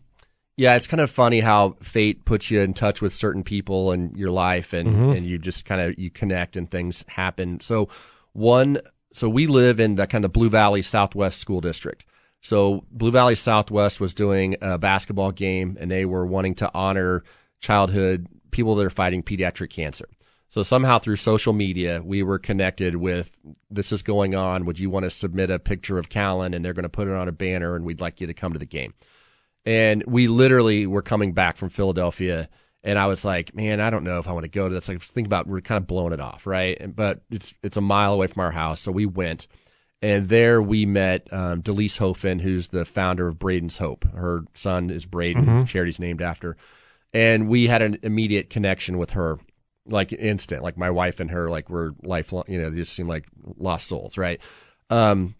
[0.58, 4.12] yeah, it's kind of funny how fate puts you in touch with certain people in
[4.16, 5.10] your life and, mm-hmm.
[5.10, 7.60] and you just kind of, you connect and things happen.
[7.60, 7.88] So
[8.32, 8.78] one,
[9.12, 12.04] so we live in the kind of Blue Valley Southwest school district.
[12.40, 17.22] So Blue Valley Southwest was doing a basketball game and they were wanting to honor
[17.60, 20.08] childhood people that are fighting pediatric cancer.
[20.48, 23.30] So somehow through social media, we were connected with
[23.70, 24.64] this is going on.
[24.64, 27.14] Would you want to submit a picture of Callan and they're going to put it
[27.14, 28.94] on a banner and we'd like you to come to the game.
[29.66, 32.48] And we literally were coming back from Philadelphia
[32.84, 34.88] and I was like, man, I don't know if I want to go to this.
[34.88, 36.94] Like think about we're kind of blowing it off, right?
[36.94, 39.46] But it's it's a mile away from our house, so we went.
[40.00, 44.04] And there we met um, Delise Hofen, who's the founder of Braden's Hope.
[44.12, 46.56] Her son is Braden, charity's named after.
[47.12, 49.40] And we had an immediate connection with her,
[49.86, 50.62] like instant.
[50.62, 52.44] Like my wife and her, like were lifelong.
[52.46, 54.40] You know, they just seemed like lost souls, right?
[54.88, 55.34] Um,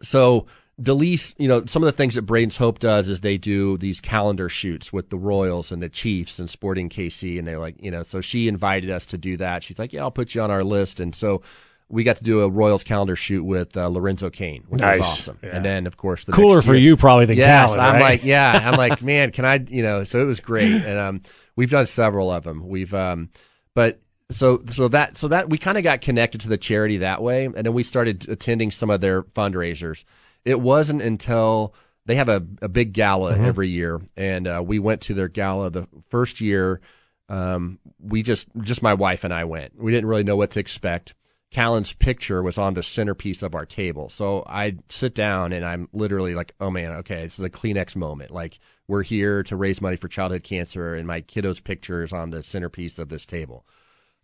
[0.00, 0.46] so
[0.80, 4.00] Delise, you know, some of the things that Braden's Hope does is they do these
[4.00, 7.90] calendar shoots with the Royals and the Chiefs and Sporting KC, and they're like, you
[7.90, 9.62] know, so she invited us to do that.
[9.62, 11.42] She's like, yeah, I'll put you on our list, and so
[11.88, 14.98] we got to do a Royals calendar shoot with uh, Lorenzo Cain, which Nice.
[14.98, 15.38] was awesome.
[15.42, 15.56] Yeah.
[15.56, 18.00] And then, of course, the Cooler for you probably than yes, Callan, I'm right?
[18.00, 21.22] like, yeah, I'm like, man, can I, you know, so it was great, and um,
[21.56, 22.68] we've done several of them.
[22.68, 23.28] We've, um,
[23.74, 27.20] but so so that so that we kind of got connected to the charity that
[27.22, 30.04] way, and then we started attending some of their fundraisers.
[30.44, 31.74] It wasn't until
[32.06, 35.70] they have a, a big gala every year, and uh, we went to their gala
[35.70, 36.80] the first year.
[37.28, 39.80] Um, we just just my wife and I went.
[39.80, 41.14] We didn't really know what to expect.
[41.50, 44.08] Callan's picture was on the centerpiece of our table.
[44.08, 47.96] So I sit down and I'm literally like, oh man, okay, this is a Kleenex
[47.96, 48.30] moment.
[48.30, 52.30] Like we're here to raise money for childhood cancer, and my kiddo's picture is on
[52.30, 53.66] the centerpiece of this table.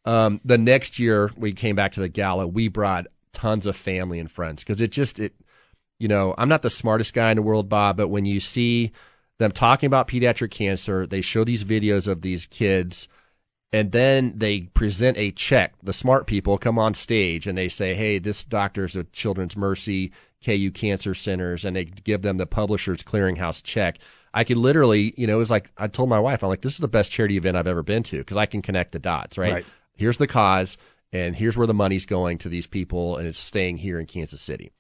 [0.04, 4.18] Um, the next year we came back to the gala, we brought tons of family
[4.18, 5.34] and friends because it just it,
[5.98, 8.92] you know, I'm not the smartest guy in the world, Bob, but when you see
[9.38, 13.08] them talking about pediatric cancer, they show these videos of these kids
[13.72, 15.74] and then they present a check.
[15.82, 20.12] The smart people come on stage and they say, "Hey, this doctor's a Children's Mercy
[20.44, 23.98] KU Cancer Centers," and they give them the Publishers Clearinghouse check.
[24.32, 26.74] I could literally, you know, it was like I told my wife, I'm like, "This
[26.74, 29.36] is the best charity event I've ever been to because I can connect the dots,
[29.36, 29.52] right?
[29.52, 29.66] Right.
[29.94, 30.78] Here's the cause,
[31.12, 34.40] and here's where the money's going to these people, and it's staying here in Kansas
[34.40, 34.72] City."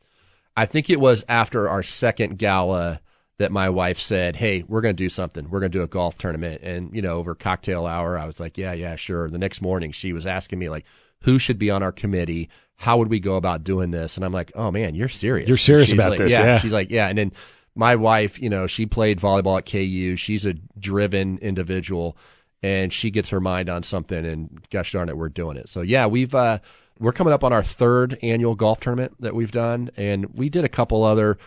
[0.56, 3.00] I think it was after our second gala
[3.38, 5.50] that my wife said, "Hey, we're going to do something.
[5.50, 8.40] We're going to do a golf tournament." And you know, over cocktail hour, I was
[8.40, 10.86] like, "Yeah, yeah, sure." The next morning, she was asking me like,
[11.22, 12.48] "Who should be on our committee?
[12.76, 15.48] How would we go about doing this?" And I'm like, "Oh man, you're serious.
[15.48, 16.44] You're serious about like, this." Yeah.
[16.44, 16.58] yeah.
[16.58, 17.32] She's like, "Yeah." And then
[17.74, 20.16] my wife, you know, she played volleyball at KU.
[20.16, 22.16] She's a driven individual,
[22.62, 24.24] and she gets her mind on something.
[24.24, 25.68] And gosh darn it, we're doing it.
[25.68, 26.60] So yeah, we've uh,
[26.98, 30.64] we're coming up on our third annual golf tournament that we've done, and we did
[30.64, 31.38] a couple other.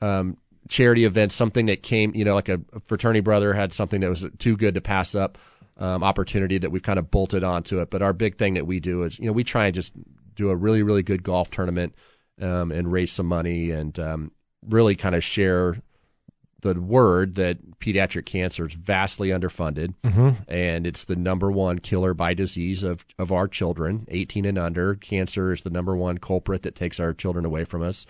[0.00, 0.36] Um,
[0.68, 4.24] charity events, something that came, you know, like a fraternity brother had something that was
[4.38, 5.38] too good to pass up,
[5.76, 7.88] um, opportunity that we've kind of bolted onto it.
[7.88, 9.92] But our big thing that we do is, you know, we try and just
[10.34, 11.94] do a really, really good golf tournament,
[12.40, 14.30] um, and raise some money and, um,
[14.68, 15.80] really kind of share
[16.62, 20.30] the word that pediatric cancer is vastly underfunded mm-hmm.
[20.48, 24.94] and it's the number one killer by disease of, of our children 18 and under
[24.94, 28.06] cancer is the number one culprit that takes our children away from us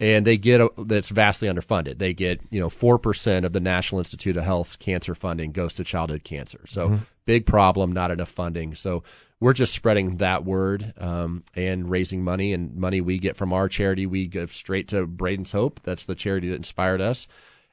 [0.00, 1.98] and they get a, that's vastly underfunded.
[1.98, 5.74] They get you know four percent of the National Institute of Health's cancer funding goes
[5.74, 6.60] to childhood cancer.
[6.66, 7.04] So Mm-hmm.
[7.26, 8.74] big problem, not enough funding.
[8.74, 9.02] So
[9.40, 13.68] we're just spreading that word um, and raising money and money we get from our
[13.68, 15.80] charity we give straight to Braden's Hope.
[15.82, 17.26] That's the charity that inspired us,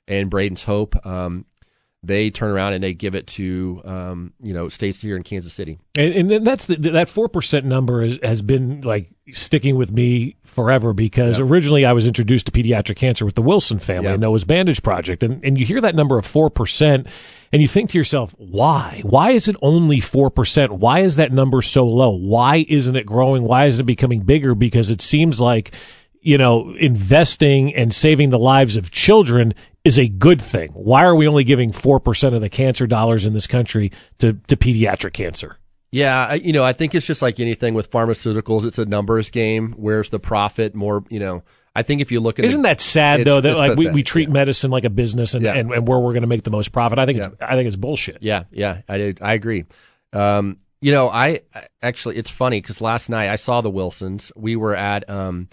[0.07, 1.05] and Braden's Hope.
[1.05, 1.45] Um,
[2.03, 5.53] they turn around and they give it to um, you know states here in Kansas
[5.53, 5.77] City.
[5.95, 9.91] And, and then that's the, that four percent number is, has been like sticking with
[9.91, 11.47] me forever because Yep.
[11.47, 14.13] originally I was introduced to pediatric cancer with the Wilson family Yep.
[14.15, 17.05] and Noah's Bandage Project, and and you hear that number of four percent,
[17.53, 19.01] and you think to yourself, why?
[19.05, 20.71] Why is it only four percent?
[20.73, 22.09] Why is that number so low?
[22.17, 23.43] Why isn't it growing?
[23.43, 24.55] Why isn't it becoming bigger?
[24.55, 25.71] Because it seems like
[26.19, 30.69] you know investing and saving the lives of children is a good thing.
[30.73, 34.55] Why are we only giving 4% of the cancer dollars in this country to, to
[34.55, 35.57] pediatric cancer?
[35.91, 38.63] Yeah, you know, I think it's just like anything with pharmaceuticals.
[38.65, 39.73] It's a numbers game.
[39.77, 40.73] Where's the profit?
[40.75, 41.43] More, you know.
[41.75, 44.27] I think if you look at Isn't that sad though that like we, we treat
[44.27, 44.33] yeah.
[44.33, 45.53] medicine like a business and, Yeah.
[45.53, 46.99] and, and where we're going to make the most profit?
[46.99, 48.17] I think it's I think it's bullshit.
[48.21, 49.19] Yeah, yeah, I did.
[49.21, 49.63] I agree.
[50.11, 54.33] Um, you know, I I- actually, it's funny because last night I saw the Wilsons.
[54.35, 55.47] We were at, um,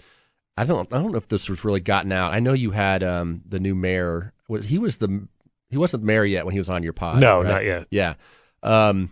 [0.59, 2.33] I don't, I don't know if this was really gotten out.
[2.33, 4.33] I know you had um, the new mayor.
[4.49, 5.25] Was he was the
[5.69, 7.21] he wasn't mayor yet when he was on your pod?
[7.21, 7.47] No, right?
[7.47, 7.87] not yet.
[7.91, 8.15] Yeah.
[8.61, 9.11] Um,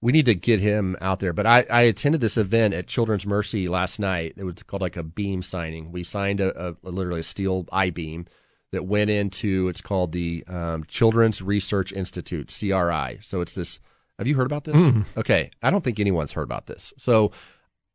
[0.00, 1.34] we need to get him out there.
[1.34, 4.34] But I, I attended this event at Children's Mercy last night.
[4.38, 5.92] It was called like a beam signing.
[5.92, 8.24] We signed a, a, a literally a steel I beam
[8.72, 13.18] that went into it's called the um, Children's Research Institute CRI.
[13.20, 13.80] So it's this.
[14.18, 15.04] Have you heard about this?
[15.18, 16.94] Okay, I don't think anyone's heard about this.
[16.96, 17.32] So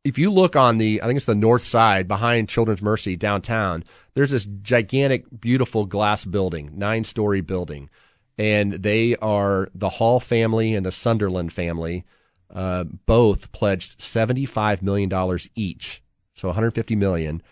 [0.04, 3.84] if you look on the, I think it's the north side behind Children's Mercy downtown,
[4.14, 7.88] there's this gigantic, beautiful glass building, nine story building.
[8.36, 12.04] And they are the Hall family and the Sunderland family,
[12.52, 16.02] uh, both pledged $75 million each.
[16.34, 17.42] So 150 million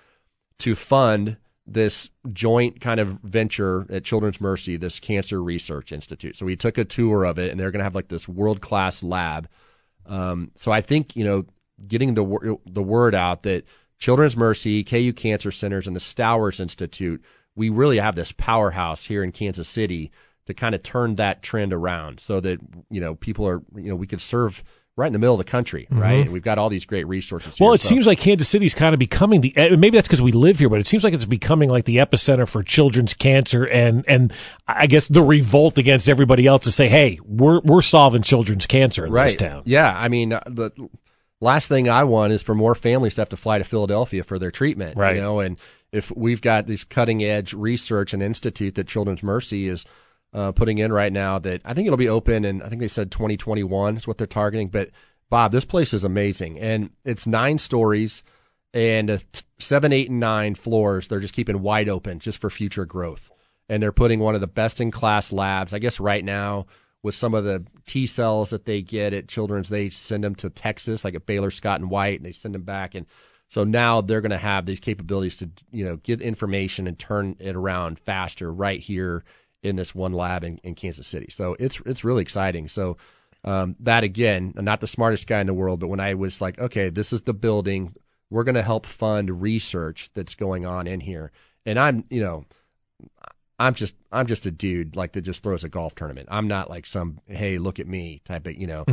[0.59, 1.37] to fund
[1.67, 6.35] this joint kind of venture at Children's Mercy, this Cancer Research Institute.
[6.35, 8.61] So we took a tour of it, and they're going to have like this world
[8.61, 9.49] class lab.
[10.07, 11.45] Um, so I think you know,
[11.87, 13.65] getting the the word out that
[13.99, 17.23] Children's Mercy, KU Cancer Centers, and the Stowers Institute,
[17.55, 20.11] we really have this powerhouse here in Kansas City
[20.47, 22.59] to kind of turn that trend around, so that
[22.91, 24.65] you know people are you know we could serve
[24.97, 26.21] right in the middle of the country, right?
[26.21, 27.55] And we've got all these great resources.
[27.55, 27.65] Mm-hmm.
[27.65, 30.23] Well, here, it so- seems like Kansas City's kind of becoming the maybe that's because
[30.23, 33.65] we live here, but it seems like it's becoming like the epicenter for children's cancer
[33.65, 34.33] and and
[34.69, 39.07] I guess the revolt against everybody else to say, hey, we're we're solving children's cancer
[39.07, 39.25] in right.
[39.25, 39.63] this town.
[39.65, 40.71] Yeah, I mean uh, the
[41.41, 44.39] last thing I want is for more families to have to fly to Philadelphia for
[44.39, 44.97] their treatment.
[44.97, 45.17] Right.
[45.17, 45.59] You know, and
[45.93, 49.85] if we've got this cutting edge research and institute that Children's Mercy is
[50.33, 52.89] uh, putting in right now, that I think it'll be open, and I think they
[52.89, 54.69] said 2021 is what they're targeting.
[54.69, 54.91] But
[55.29, 58.23] Bob, this place is amazing, and it's nine stories
[58.73, 59.25] and
[59.59, 61.09] seven, eight, and nine floors.
[61.09, 63.31] They're just keeping wide open just for future growth,
[63.69, 65.75] and they're putting one of the best in class labs.
[65.75, 66.67] I guess right now
[67.03, 70.51] with some of the T cells that they get at Children's, they send them to
[70.51, 72.95] Texas, like at Baylor Scott and White, and they send them back.
[72.95, 73.07] And
[73.49, 77.37] so now they're going to have these capabilities to, you know, get information and turn
[77.41, 79.25] it around faster right here
[79.63, 81.31] in this one lab in, in Kansas City.
[81.31, 82.69] So it's it's really exciting.
[82.69, 82.97] So
[83.45, 86.41] um, that again, I'm not the smartest guy in the world, but when I was
[86.41, 87.95] like, okay, this is the building,
[88.29, 91.33] we're going to help fund research that's going on in here,
[91.65, 92.45] and I'm, you know.
[93.61, 96.29] I'm just I'm just a dude like that just throws a golf tournament.
[96.33, 98.85] I'm not like some hey look at me type of you know.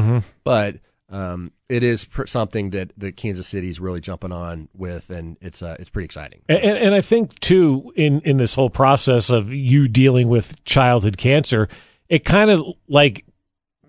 [0.44, 0.76] But
[1.10, 5.38] um, it is pr- something that that Kansas City is really jumping on with, and
[5.40, 6.42] it's uh, it's pretty exciting.
[6.50, 10.62] And, and and I think too in in this whole process of you dealing with
[10.66, 11.70] childhood cancer,
[12.10, 13.26] it kind of like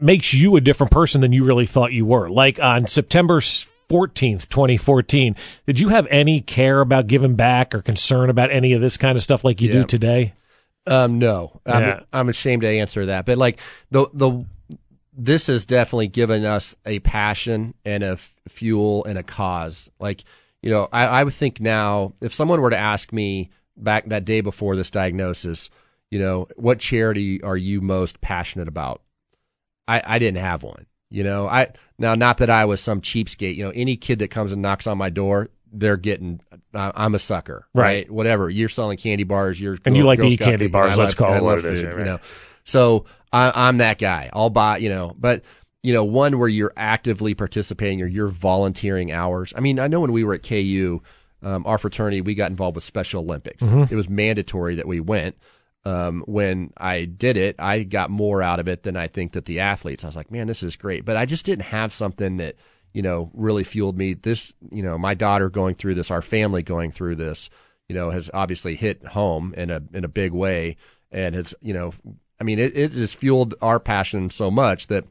[0.01, 2.31] makes you a different person than you really thought you were.
[2.31, 5.35] Like on September 14th, 2014,
[5.67, 9.17] did you have any care about giving back or concern about any of this kind
[9.17, 10.35] of stuff like you do today?
[10.88, 12.01] Um, no, I'm, Yeah.
[12.12, 14.44] I'm ashamed to answer that, but like the the
[15.12, 19.90] this has definitely given us a passion and a f- fuel and a cause.
[19.98, 20.24] Like
[20.62, 24.24] you know, I, I would think now if someone were to ask me back that
[24.24, 25.70] day before this diagnosis,
[26.11, 29.03] you know, what charity are you most passionate about?
[29.87, 30.87] I, I didn't have one.
[31.11, 33.57] You know, I now not that I was some cheapskate.
[33.57, 36.40] You know, any kid that comes and knocks on my door, they're getting.
[36.74, 38.11] Uh, I'm a sucker, Right.
[38.11, 38.50] Whatever.
[38.50, 39.61] You're selling candy bars.
[39.61, 41.81] You're And you like to eat candy bars, let's love- call it what it is,
[41.81, 42.18] food, yeah, You know,
[42.64, 44.31] so I, I'm that guy.
[44.33, 44.78] I'll buy.
[44.78, 45.42] You know, but
[45.83, 49.52] you know, one where you're actively participating or you're volunteering hours.
[49.57, 51.00] I mean, I know when we were at KU,
[51.42, 53.62] um, our fraternity, we got involved with Special Olympics.
[53.62, 53.92] Mm-hmm.
[53.92, 55.37] It was mandatory that we went.
[55.85, 59.44] Um, when I did it, I got more out of it than I think that
[59.44, 60.04] the athletes.
[60.04, 61.04] I was like, man, this is great.
[61.04, 62.57] But I just didn't have something that,
[62.98, 64.12] you know, really fueled me.
[64.14, 67.48] This, you know, my daughter going through this, our family going through this,
[67.88, 70.76] you know, has obviously hit home in a in a big way.
[71.12, 71.92] And it's, you know,
[72.40, 75.04] I mean, it, it has fueled our passion so much that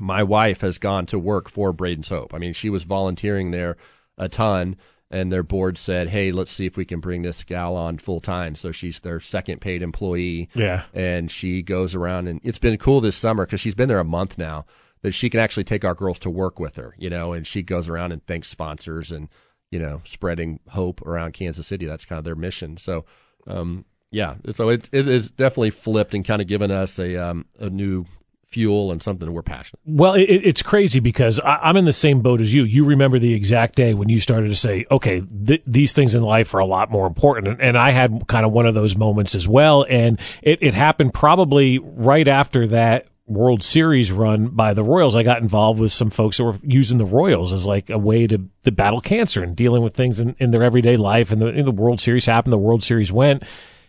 [0.00, 2.34] my wife has gone to work for Braden's Hope.
[2.34, 3.76] I mean, she was volunteering there
[4.16, 4.74] a ton,
[5.08, 8.20] and their board said, "Hey, let's see if we can bring this gal on full
[8.20, 10.82] time." So she's their second paid employee, Yeah.
[10.92, 14.04] and she goes around and it's been cool this summer because she's been there a
[14.18, 14.66] month now
[15.02, 17.62] that she can actually take our girls to work with her, you know, and she
[17.62, 19.28] goes around and thanks sponsors and
[19.70, 21.86] you know spreading hope around Kansas City.
[21.86, 22.76] That's kind of their mission.
[22.76, 23.04] So.
[23.46, 27.44] Um, yeah, so it it is definitely flipped and kind of given us a um,
[27.58, 28.06] a new
[28.48, 29.80] fuel and something we're passionate.
[29.84, 32.64] Well, it, it's crazy because I, I'm in the same boat as you.
[32.64, 36.22] You remember the exact day when you started to say, okay, th- these things in
[36.22, 37.48] life are a lot more important.
[37.48, 39.84] And, and I had kind of one of those moments as well.
[39.88, 45.14] And it, it happened probably right after that World Series run by the Royals.
[45.14, 48.26] I got involved with some folks that were using the Royals as like a way
[48.26, 51.30] to, to battle cancer and dealing with things in, in their everyday life.
[51.30, 53.42] And the, and the World Series happened, the World Series went.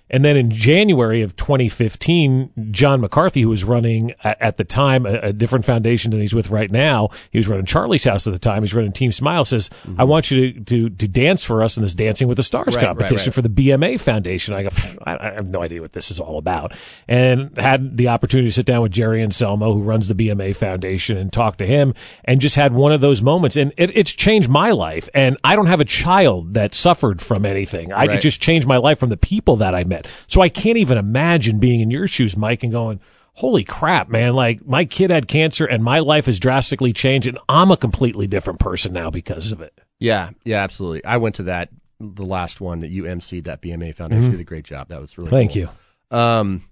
[0.09, 5.19] And then in January of 2015, John McCarthy, who was running at, the time a,
[5.19, 8.39] a different foundation than he's with right now, he was running Charlie's House at the
[8.39, 8.63] time.
[8.63, 9.45] He's running Team Smile.
[9.45, 12.43] Says, "I want you to, to to dance for us in this Dancing with the
[12.43, 13.33] Stars Right, right, competition right.
[13.33, 14.69] for the BMA Foundation." I go,
[15.03, 16.73] I, I have no idea what this is all about,
[17.07, 21.17] and had the opportunity to sit down with Jerry Anselmo, who runs the BMA Foundation,
[21.17, 21.93] and talk to him,
[22.25, 25.09] and just had one of those moments, and it, it's changed my life.
[25.13, 27.93] And I don't have a child that suffered from anything.
[27.93, 29.98] I it just changed my life from the people that I met.
[30.27, 32.99] So I can't even imagine being in your shoes, Mike, and going,
[33.33, 34.33] holy crap, man.
[34.33, 38.27] Like my kid had cancer and my life has drastically changed and I'm a completely
[38.27, 39.79] different person now because of it.
[39.99, 41.03] Yeah, yeah, absolutely.
[41.05, 44.25] I went to that the last one that you emceed that BMA Foundation.
[44.25, 44.87] You did a great job.
[44.89, 45.61] That was really Thank cool.
[45.61, 46.17] you.
[46.17, 46.63] Um,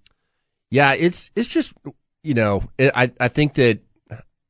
[0.72, 1.74] yeah, it's it's just
[2.24, 3.80] you know it, I I think that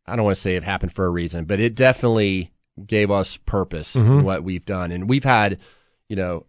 [0.06, 2.52] I don't want to say it happened for a reason, but it definitely
[2.86, 5.60] gave us purpose in what we've done, and we've had
[6.10, 6.46] you know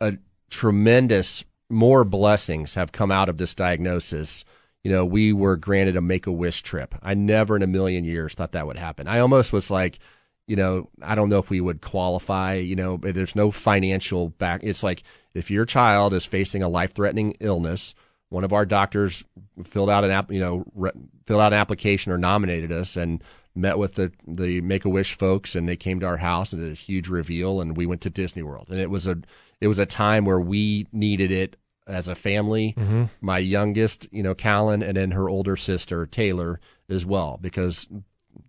[0.00, 0.16] a
[0.50, 4.44] tremendous more blessings have come out of this diagnosis.
[4.84, 6.94] You know, we were granted a Make a Wish trip.
[7.02, 9.06] I never in a million years thought that would happen.
[9.06, 9.98] I almost was like,
[10.46, 14.30] you know, I don't know if we would qualify, you know, but there's no financial
[14.30, 14.62] back.
[14.64, 15.02] It's like
[15.34, 17.94] if your child is facing a life threatening illness,
[18.30, 19.24] one of our doctors
[19.62, 20.92] filled out an app, you know, re-
[21.26, 23.22] filled out an application or nominated us and
[23.54, 26.62] met with the, the Make a Wish folks and they came to our house and
[26.62, 28.68] did a huge reveal and we went to Disney World.
[28.70, 29.18] And it was a,
[29.60, 32.74] it was a time where we needed it as a family.
[32.76, 33.04] Mm-hmm.
[33.20, 37.86] My youngest, you know, Callan, and then her older sister, Taylor, as well, because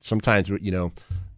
[0.02, 0.92] sometimes, you know,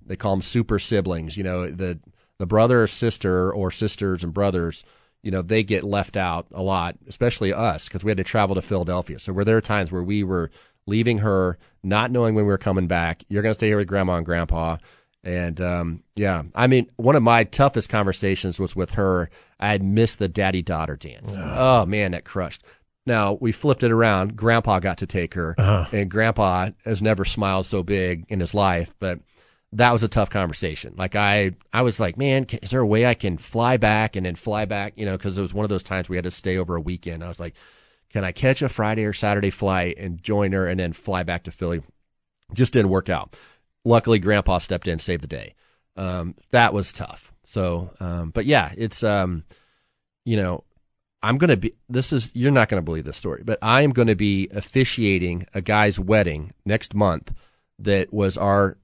[0.06, 1.38] they call them super siblings.
[1.38, 2.00] You know, the
[2.38, 4.84] the brother or sister or sisters and brothers,
[5.22, 8.56] you know, they get left out a lot, especially us, because we had to travel
[8.56, 9.20] to Philadelphia.
[9.20, 10.50] So were there times where we were
[10.88, 13.24] leaving her, not knowing when we were coming back.
[13.30, 14.78] You're going to stay here with grandma and grandpa.
[15.24, 19.30] And um, yeah, I mean, one of my toughest conversations was with her.
[19.60, 21.36] I had missed the daddy daughter dance.
[21.38, 22.64] Oh man, that crushed.
[23.06, 24.36] Now we flipped it around.
[24.36, 25.56] Grandpa got to take her,
[25.92, 28.94] and Grandpa has never smiled so big in his life.
[29.00, 29.20] But
[29.74, 30.96] that was a tough conversation.
[30.98, 34.26] Like I, I was like, man, is there a way I can fly back and
[34.26, 34.94] then fly back?
[34.98, 36.82] You know, because it was one of those times we had to stay over a
[36.82, 37.24] weekend.
[37.24, 37.56] I was like,
[38.10, 41.44] can I catch a Friday or Saturday flight and join her and then fly back
[41.46, 41.82] to Philly?
[42.54, 43.38] Just didn't work out.
[43.84, 45.56] Luckily, Grandpa stepped in, and saved the day.
[45.96, 47.34] Um, that was tough.
[47.44, 49.44] So, um, but yeah, it's um,
[50.26, 50.64] you know,
[51.24, 51.74] I'm gonna be.
[51.90, 55.62] This is you're not gonna believe this story, but I am gonna be officiating a
[55.62, 57.34] guy's wedding next month.
[57.80, 58.78] That was our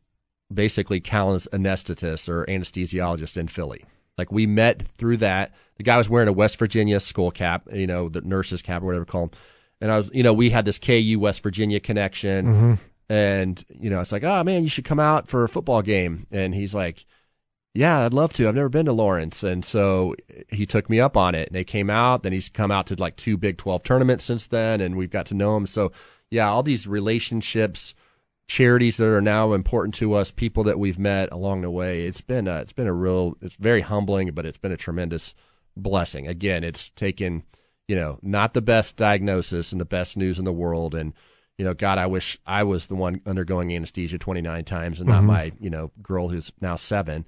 [0.54, 3.86] basically Callan's anesthetist or anesthesiologist in Philly.
[4.18, 5.54] Like we met through that.
[5.78, 8.86] The guy was wearing a West Virginia school cap, you know, the nurse's cap or
[8.86, 9.36] whatever call called.
[9.80, 12.80] And I was, you know, we had this KU West Virginia connection.
[13.10, 16.28] And, you know, it's like, oh man, you should come out for a football game.
[16.32, 17.05] And he's like,
[17.74, 18.47] yeah, I'd love to.
[18.47, 19.43] I've never been to Lawrence.
[19.43, 22.24] And so eh, he took me up on it and they came out.
[22.24, 24.82] Then he's come out to like two Big 12 tournaments since then.
[24.82, 25.68] And we've got to know him.
[25.68, 25.91] So
[26.30, 27.95] yeah, all these relationships,
[28.47, 32.05] charities that are now important to us, people that we've met along the way.
[32.05, 35.34] It's been a, it's been a real, it's very humbling, but it's been a tremendous
[35.78, 36.28] blessing.
[36.28, 37.43] Again, it's taken,
[37.88, 40.93] you know, not the best diagnosis and the best news in the world.
[40.93, 41.14] And,
[41.58, 45.24] you know, God, I wish I was the one undergoing anesthesia 29 times and not
[45.24, 45.26] Mhm.
[45.26, 47.26] my, you know, girl who's now seven.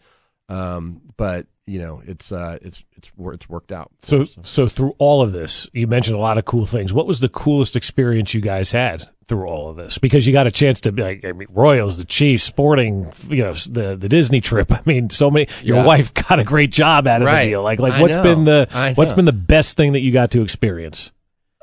[0.50, 3.92] Um, but you know, it's, uh, it's, it's, it's worked out.
[4.02, 6.92] So, so through all of this, you mentioned a lot of cool things.
[6.92, 10.00] What was the coolest experience you guys had through all of this?
[10.00, 13.44] Because you got a chance to be like, I mean, Royals, the Chiefs, Sporting, you
[13.44, 14.72] know, the the Disney trip.
[14.74, 15.48] I mean, so many.
[15.62, 15.86] Your Yeah.
[15.86, 17.44] wife got a great job out of Right.
[17.46, 17.62] the deal.
[17.62, 21.12] Like, like what's been the what's been the best thing that you got to experience?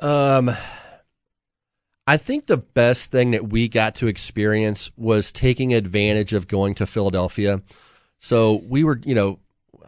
[0.01, 0.55] Um,
[2.07, 6.73] I think the best thing that we got to experience was taking advantage of going
[6.75, 7.61] to Philadelphia.
[8.19, 9.39] So we were, you know,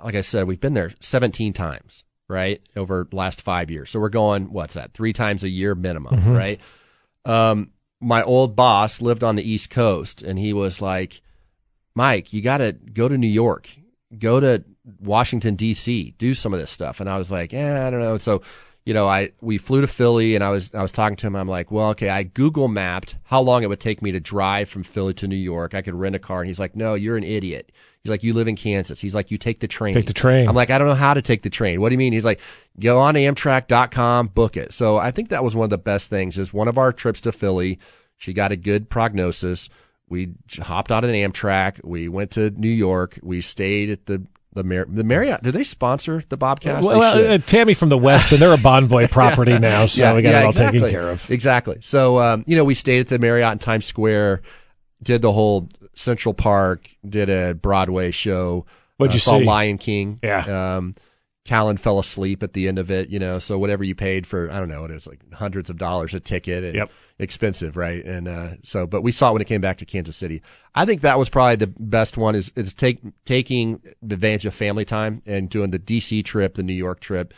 [0.04, 2.62] like I said, we've been there 17 times, right?
[2.76, 3.90] Over the last five years.
[3.90, 4.94] So we're going, what's that?
[4.94, 6.60] Three times a year minimum, right?
[7.26, 11.22] Um, my old boss lived on the East Coast and he was like,
[11.96, 13.70] Mike, you got to go to New York,
[14.18, 14.64] go to
[15.02, 17.00] Washington D.C., do some of this stuff.
[17.00, 18.18] And I was like, yeah, I don't know.
[18.18, 18.42] So,
[18.90, 21.36] you know, I we flew to Philly, and I was I was talking to him.
[21.36, 24.68] I'm like, well, okay, I Google mapped how long it would take me to drive
[24.68, 25.76] from Philly to New York.
[25.76, 27.72] I could rent a car, and he's like, no, you're an idiot.
[28.02, 29.00] He's like, you live in Kansas.
[29.00, 29.94] He's like, you take the train.
[29.94, 30.50] Take the train.
[30.50, 31.80] I'm like, I don't know how to take the train.
[31.80, 32.14] What do you mean?
[32.14, 32.42] He's like,
[32.80, 34.74] go on Amtrak.com, book it.
[34.74, 36.40] So I think that was one of the best things.
[36.40, 37.78] Is one of our trips to Philly.
[38.18, 39.70] She got a good prognosis.
[40.08, 41.82] We hopped on an Amtrak.
[41.84, 43.20] We went to New York.
[43.22, 44.26] We stayed at the
[44.62, 45.42] the, Mar- the Marriott.
[45.44, 46.84] Do they sponsor the Bobcast?
[46.84, 47.30] Well, should.
[47.30, 50.44] uh, Tammy from the West, and they're a Bonvoy property now, so we got it
[50.44, 50.80] all exactly.
[50.80, 51.30] taken care of.
[51.32, 51.78] Exactly.
[51.82, 54.42] So, um, you know, we stayed at the Marriott in Times Square,
[55.02, 58.66] did the whole Central Park, did a Broadway show.
[58.98, 59.46] What'd uh, you saw see?
[59.46, 60.20] Lion King.
[60.22, 60.76] Yeah.
[60.78, 60.96] Um,
[61.46, 64.52] Callan fell asleep at the end of it, you know, so whatever you paid for,
[64.52, 66.92] I don't know, it was like hundreds of dollars a ticket and Yep.
[67.20, 68.04] Expensive, right?
[68.04, 70.42] And, uh, so, but we saw it when it came back to Kansas City.
[70.74, 74.86] I think that was probably the best one is, is take, taking advantage of family
[74.86, 77.34] time and doing the DC trip, the New York trip.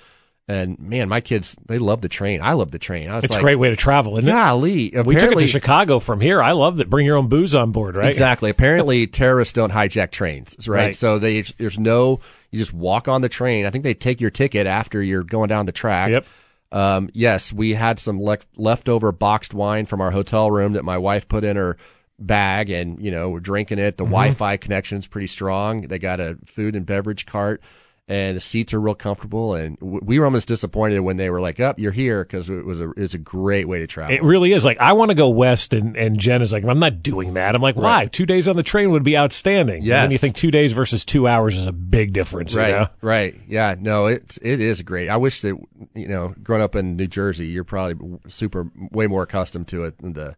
[0.47, 2.41] And man, my kids, they love the train.
[2.41, 3.09] I love the train.
[3.09, 4.31] I was It's like, a great way to travel, isn't it?
[4.31, 6.41] Golly, We took it to Chicago from here.
[6.41, 6.89] I love that.
[6.89, 8.09] Bring your own booze on board, right?
[8.09, 8.49] Exactly.
[8.49, 10.77] Apparently, terrorists don't hijack trains, right?
[10.77, 10.95] Right.
[10.95, 12.19] So they there's no
[12.49, 13.65] you just walk on the train.
[13.65, 16.09] I think they take your ticket after you're going down the track.
[16.09, 16.25] Yep.
[16.71, 20.97] Um, yes, we had some le- leftover boxed wine from our hotel room that my
[20.97, 21.77] wife put in her
[22.17, 23.97] bag, and you know we're drinking it.
[23.97, 25.81] The Wi-Fi connection's pretty strong.
[25.81, 27.61] They got a food and beverage cart.
[28.11, 31.61] And the seats are real comfortable, and we were almost disappointed when they were like,
[31.61, 34.13] "Up, you're here," because it was a it's a great way to travel.
[34.13, 34.65] It really is.
[34.65, 37.55] Like I want to go west, and and Jen is like, I'm not doing that.
[37.55, 37.83] I'm like, why?
[37.83, 38.11] Right.
[38.11, 39.83] Two days on the train would be outstanding.
[39.83, 40.03] Yeah.
[40.03, 42.53] And you think two days versus two hours is a big difference.
[42.53, 42.87] Right, You know?
[43.01, 43.75] right, yeah.
[43.79, 45.07] No, it it is great.
[45.07, 45.57] I wish that
[45.95, 49.97] you know, growing up in New Jersey, you're probably super way more accustomed to it
[49.99, 50.35] than the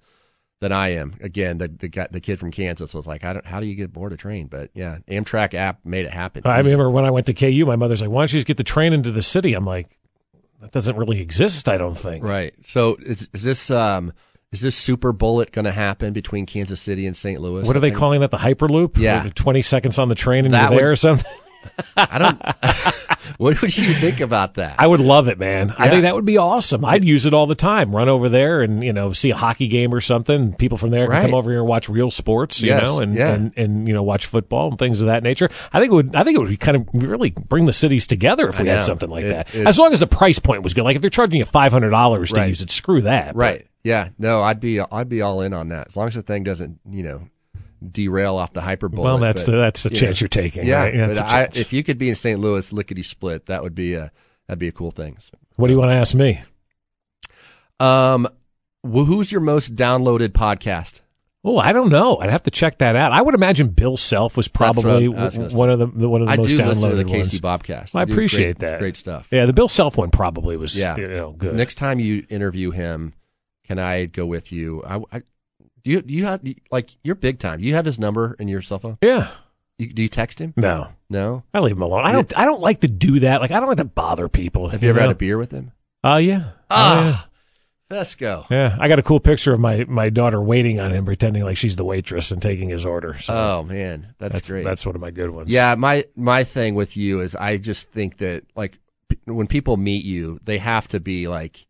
[0.64, 1.14] than I am.
[1.22, 3.76] Again, the the guy, the kid from Kansas was like, I don't, how do you
[3.76, 4.48] get aboard a train?
[4.48, 6.42] But yeah, Amtrak app made it happen.
[6.46, 8.58] I remember when I went to KU, my mother's like, why don't you just get
[8.58, 9.54] the train into the city?
[9.54, 9.98] I'm like,
[10.62, 11.68] that doesn't really exist.
[11.70, 12.24] I don't think.
[12.24, 12.54] Right.
[12.66, 14.14] So is, is this um
[14.52, 17.42] is this super bullet going to happen between Kansas City and St.
[17.42, 17.64] Louis?
[17.66, 18.30] What are they calling that?
[18.32, 18.98] The Hyperloop?
[18.98, 19.24] Yeah.
[19.24, 21.32] Like, Twenty seconds on the train and That you're there would- or something.
[21.98, 22.42] I don't.
[23.38, 24.76] what would you think about that?
[24.80, 25.74] I would love it, man.
[25.78, 26.84] I think that would be awesome.
[26.86, 27.96] I'd use it all the time.
[27.96, 30.54] Run over there and you know see a hockey game or something.
[30.56, 31.22] People from there can Right.
[31.26, 33.34] come over here and watch real sports, you Yes, know, and, yeah.
[33.34, 35.50] and and you know watch football and things of that nature.
[35.72, 36.16] I think it would.
[36.16, 38.84] I think it would be kind of really bring the cities together if we had
[38.84, 39.56] something like It- that.
[39.56, 40.84] it- as long as the price point was good.
[40.84, 42.50] Like if they're charging you five hundred dollars to Right.
[42.50, 43.36] use it, screw that.
[43.36, 43.66] Right.
[43.84, 44.10] Yeah.
[44.18, 46.80] No, I'd be I'd be all in on that as long as the thing doesn't
[46.90, 47.22] you know
[47.92, 49.04] derail off the hyperbole.
[49.04, 50.66] Well, that's but, the that's the you chance know, you're taking.
[50.66, 50.84] Yeah.
[50.84, 50.94] right?
[50.94, 52.40] But I, if you could be in St.
[52.40, 54.12] Louis lickety split, that would be a
[54.48, 55.18] that'd be a cool thing.
[55.56, 56.42] what do you want to ask me?
[57.80, 58.28] Um,
[58.84, 61.02] wh- who's your most downloaded podcast?
[61.46, 62.18] Oh, I don't know.
[62.22, 63.12] I'd have to check that out.
[63.12, 66.38] I would imagine Bill Self was probably was one of the, one of the I
[66.38, 67.32] most do downloaded listen to the ones.
[67.32, 67.96] KC Bobcast.
[67.96, 68.80] I do appreciate great, that.
[68.80, 69.28] Great stuff.
[69.30, 70.96] Yeah, the Bill Self one probably was Yeah.
[70.96, 71.54] you know good.
[71.56, 73.14] Next time you interview him,
[73.66, 74.84] can I go with you?
[74.86, 75.24] I, I
[75.84, 77.60] do you do you have like you're big time.
[77.60, 78.98] You have his number in your cell phone?
[79.02, 79.32] yeah.
[79.80, 80.54] You, do you text him?
[80.56, 80.90] No.
[81.10, 81.44] No.
[81.52, 82.06] I leave him alone.
[82.06, 82.32] I don't.
[82.38, 83.42] I don't like to do that.
[83.42, 84.70] Like I don't like to bother people.
[84.70, 85.08] Have you ever know?
[85.08, 85.72] had a beer with him?
[86.04, 86.52] Oh yeah.
[86.70, 87.28] Ah,
[87.90, 88.44] Fesco.
[88.44, 88.70] Oh, yeah.
[88.70, 88.78] yeah.
[88.80, 91.76] I got a cool picture of my my daughter waiting on him, pretending like she's
[91.76, 93.18] the waitress and taking his order.
[93.20, 94.64] So Oh man, that's, that's great.
[94.64, 95.50] That's one of my good ones.
[95.50, 98.78] Yeah, my my thing with you is I just think that like
[99.26, 101.66] when people meet you, they have to be like,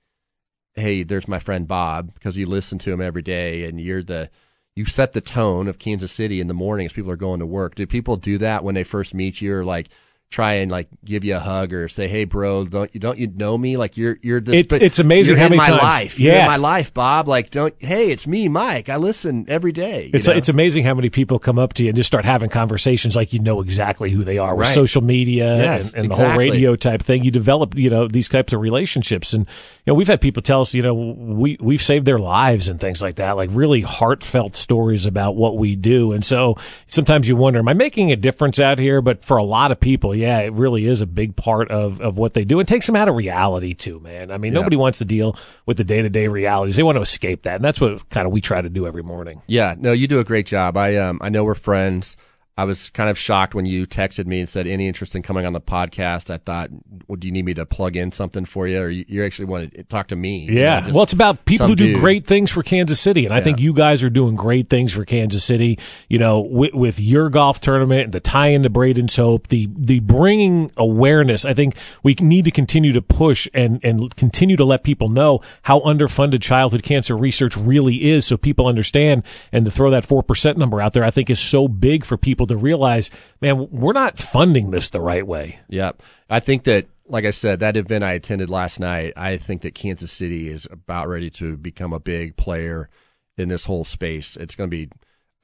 [0.75, 4.29] "Hey, there's my friend Bob," because you listen to him every day, and you're the
[4.75, 7.45] you set the tone of Kansas City in the morning as people are going to
[7.45, 7.75] work.
[7.75, 9.89] Do people do that when they first meet you, or like
[10.33, 13.27] try and like give you a hug or say, "Hey, bro, don't you don't you
[13.27, 13.77] know me?
[13.77, 15.81] Like you're you're this." It's, it's amazing you're how in many my times.
[15.83, 16.19] life.
[16.19, 17.27] Yeah, You're in my life, Bob.
[17.27, 17.73] Like, don't.
[17.77, 18.89] Hey, it's me, Mike.
[18.89, 20.05] I listen every day.
[20.05, 20.33] you It's know?
[20.33, 23.31] it's amazing how many people come up to you and just start having conversations like
[23.31, 24.73] you know exactly who they are with Right.
[24.73, 27.23] social media Yes, and, and the whole radio type thing.
[27.23, 29.45] You develop you know these types of relationships, and
[29.85, 32.79] you know we've had people tell us you know we we've saved their lives and
[32.79, 36.11] things like that, like really heartfelt stories about what we do.
[36.11, 36.57] And so
[36.87, 38.99] sometimes you wonder, am I making a difference out here?
[39.01, 42.17] But for a lot of people, yeah, it really is a big part of of
[42.17, 42.59] what they do.
[42.59, 44.31] It takes them out of reality too, man.
[44.31, 44.59] I mean, Yeah.
[44.59, 46.75] nobody wants to deal with the day to day realities.
[46.77, 49.03] They want to escape that, and that's what kind of we try to do every
[49.03, 49.41] morning.
[49.47, 50.77] Yeah, no, you do a great job.
[50.77, 52.15] I um I know we're friends.
[52.55, 55.45] I was kind of shocked when you texted me and said any interest in coming
[55.45, 56.29] on the podcast.
[56.29, 56.69] I thought,
[57.07, 59.45] well, do you need me to plug in something for you, or you, you actually
[59.45, 60.45] want to talk to me?
[60.45, 60.81] you Yeah.
[60.81, 61.99] know, well, it's about people who do dude.
[61.99, 63.25] great things for Kansas City.
[63.25, 65.79] And I think you guys are doing great things for Kansas City,
[66.09, 70.71] you know, with, with your golf tournament, the tie into Braden's Hope, the, the bringing
[70.77, 71.45] awareness.
[71.45, 75.41] I think we need to continue to push and, and continue to let people know
[75.63, 79.23] how underfunded childhood cancer research really is so people understand.
[79.51, 82.42] And to throw that 4% number out there, I think is so big for people
[82.47, 83.09] to realize,
[83.41, 85.59] man, we're not funding this the right way.
[85.67, 85.91] Yeah,
[86.29, 89.13] I think that, like I said, that event I attended last night.
[89.15, 92.89] I think that Kansas City is about ready to become a big player
[93.37, 94.35] in this whole space.
[94.35, 94.89] It's going to be.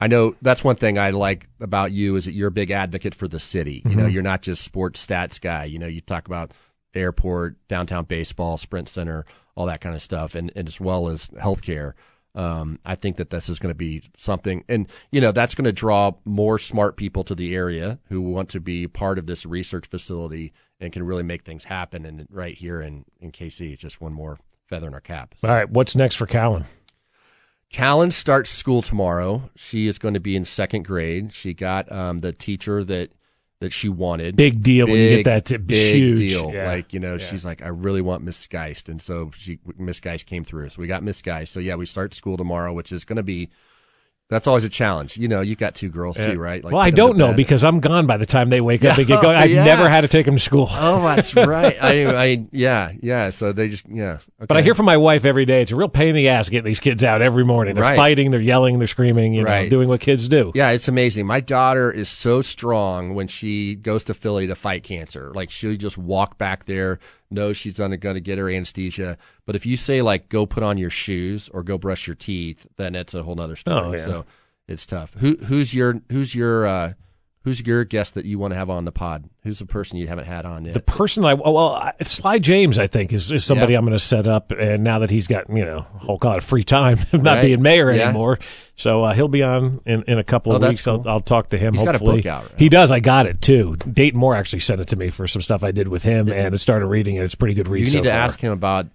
[0.02, 3.14] I know that's one thing I like about you is that you're a big advocate
[3.14, 3.82] for the city.
[3.84, 4.12] You know, mm-hmm.
[4.12, 5.64] you're not just sports stats guy.
[5.64, 6.52] You know, you talk about
[6.94, 11.28] airport, downtown baseball, Sprint Center, all that kind of stuff, and, and as well as
[11.28, 11.92] healthcare.
[12.34, 15.64] Um, I think that this is going to be something, and you know that's going
[15.64, 19.44] to draw more smart people to the area who want to be part of this
[19.44, 22.06] research facility and can really make things happen.
[22.06, 25.34] And right here in in KC, it's just one more feather in our cap.
[25.42, 25.68] All right.
[25.68, 26.66] What's next for Callan?
[27.70, 29.50] Callan starts school tomorrow.
[29.54, 31.32] She is going to be in second grade.
[31.32, 33.10] She got um, the teacher that
[33.60, 34.36] that she wanted.
[34.36, 36.18] Big deal when you get that t- big huge.
[36.18, 36.50] deal.
[36.52, 36.66] Yeah.
[36.66, 40.26] Like you know, she's like, I really want Miss Geist, and so she Miss Geist
[40.26, 40.70] came through.
[40.70, 41.52] So we got Miss Geist.
[41.52, 43.50] So yeah, we start school tomorrow, which is going to be.
[44.30, 45.16] That's always a challenge.
[45.16, 46.28] You know, you got two girls Yeah.
[46.28, 46.62] too, right?
[46.64, 48.60] Like, well, I put them to don't know because I'm gone by the time they
[48.60, 49.36] wake up and get going.
[49.36, 49.64] I've yeah.
[49.64, 50.68] never had to take them to school.
[50.82, 51.76] Oh, that's right.
[51.82, 53.30] I, I, yeah, yeah.
[53.30, 54.18] So they just, yeah.
[54.38, 55.62] But I hear from my wife every day.
[55.62, 57.74] It's a real pain in the ass getting these kids out every morning.
[57.74, 57.96] They're Right.
[57.96, 60.52] fighting, they're yelling, they're screaming, you know, doing what kids do.
[60.54, 61.26] Yeah, it's amazing.
[61.26, 65.32] My daughter is so strong when she goes to Philly to fight cancer.
[65.34, 66.98] Like she'll just walk back there,
[67.30, 69.16] knows she's gonna gonna get her anesthesia.
[69.46, 72.66] But if you say like go put on your shoes or go brush your teeth,
[72.76, 73.86] then it's a whole nother story.
[73.86, 74.04] Oh, yeah.
[74.04, 74.24] So
[74.68, 75.14] it's tough.
[75.14, 76.92] Who who's your who's your uh
[77.50, 79.28] who's your guest that you want to have on the pod?
[79.42, 80.74] Who's the person you haven't had on yet?
[80.74, 83.78] The person I well, I- Sly James, I think, is, is somebody Yeah.
[83.78, 84.52] I'm going to set up.
[84.52, 87.42] And now that he's got you know, I'll call it free time, not Right.
[87.42, 88.04] being mayor Yeah.
[88.10, 88.38] anymore,
[88.76, 90.86] so uh, he'll be on in, in a couple Oh, of that's weeks.
[90.86, 91.02] I'll.
[91.08, 91.74] I'll talk to him.
[91.74, 92.58] He's a hopefully, out, right?
[92.58, 92.90] he does.
[92.92, 93.76] I got it too.
[93.76, 96.54] Dayton Moore actually sent it to me for some stuff I did with him, and
[96.54, 97.24] I started reading it.
[97.24, 97.80] It's a pretty good read.
[97.80, 98.20] you so need to far.
[98.20, 98.86] ask him about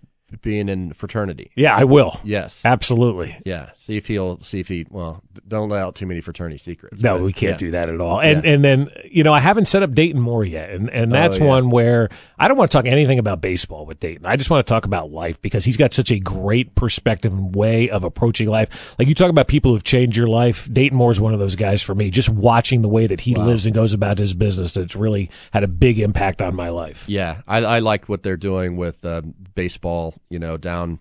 [0.42, 1.52] being in fraternity.
[1.56, 2.20] Yeah, I will.
[2.24, 2.62] Yes.
[2.66, 3.36] Absolutely.
[3.46, 3.70] Yeah.
[3.78, 7.02] See if he'll see if he well don't let out too many fraternity secrets.
[7.02, 7.58] No, but, we can't yeah.
[7.58, 8.20] do that at all.
[8.20, 8.52] And Yeah.
[8.52, 11.44] and then you know I haven't set up Dayton Moore yet, and and that's Oh,
[11.44, 11.50] yeah.
[11.50, 14.26] one where I don't want to talk anything about baseball with Dayton.
[14.26, 17.56] I just want to talk about life because he's got such a great perspective and
[17.56, 18.96] way of approaching life.
[19.00, 20.68] Like you talk about people who've changed your life.
[20.72, 22.10] Dayton Moore is one of those guys for me.
[22.10, 25.64] Just watching the way that he lives and goes about his business, that's really had
[25.64, 27.08] a big impact on my life.
[27.08, 29.22] Yeah, I, I like what they're doing with uh,
[29.56, 30.16] baseball.
[30.30, 31.00] You know, down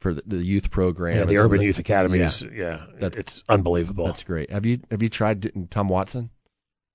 [0.00, 1.16] for the, the youth program.
[1.16, 4.06] Yeah, the some Urban the- Youth Academy Yeah, is yeah, That's- it's unbelievable.
[4.06, 4.50] That's great.
[4.50, 6.30] Have you have you tried Tom Watson?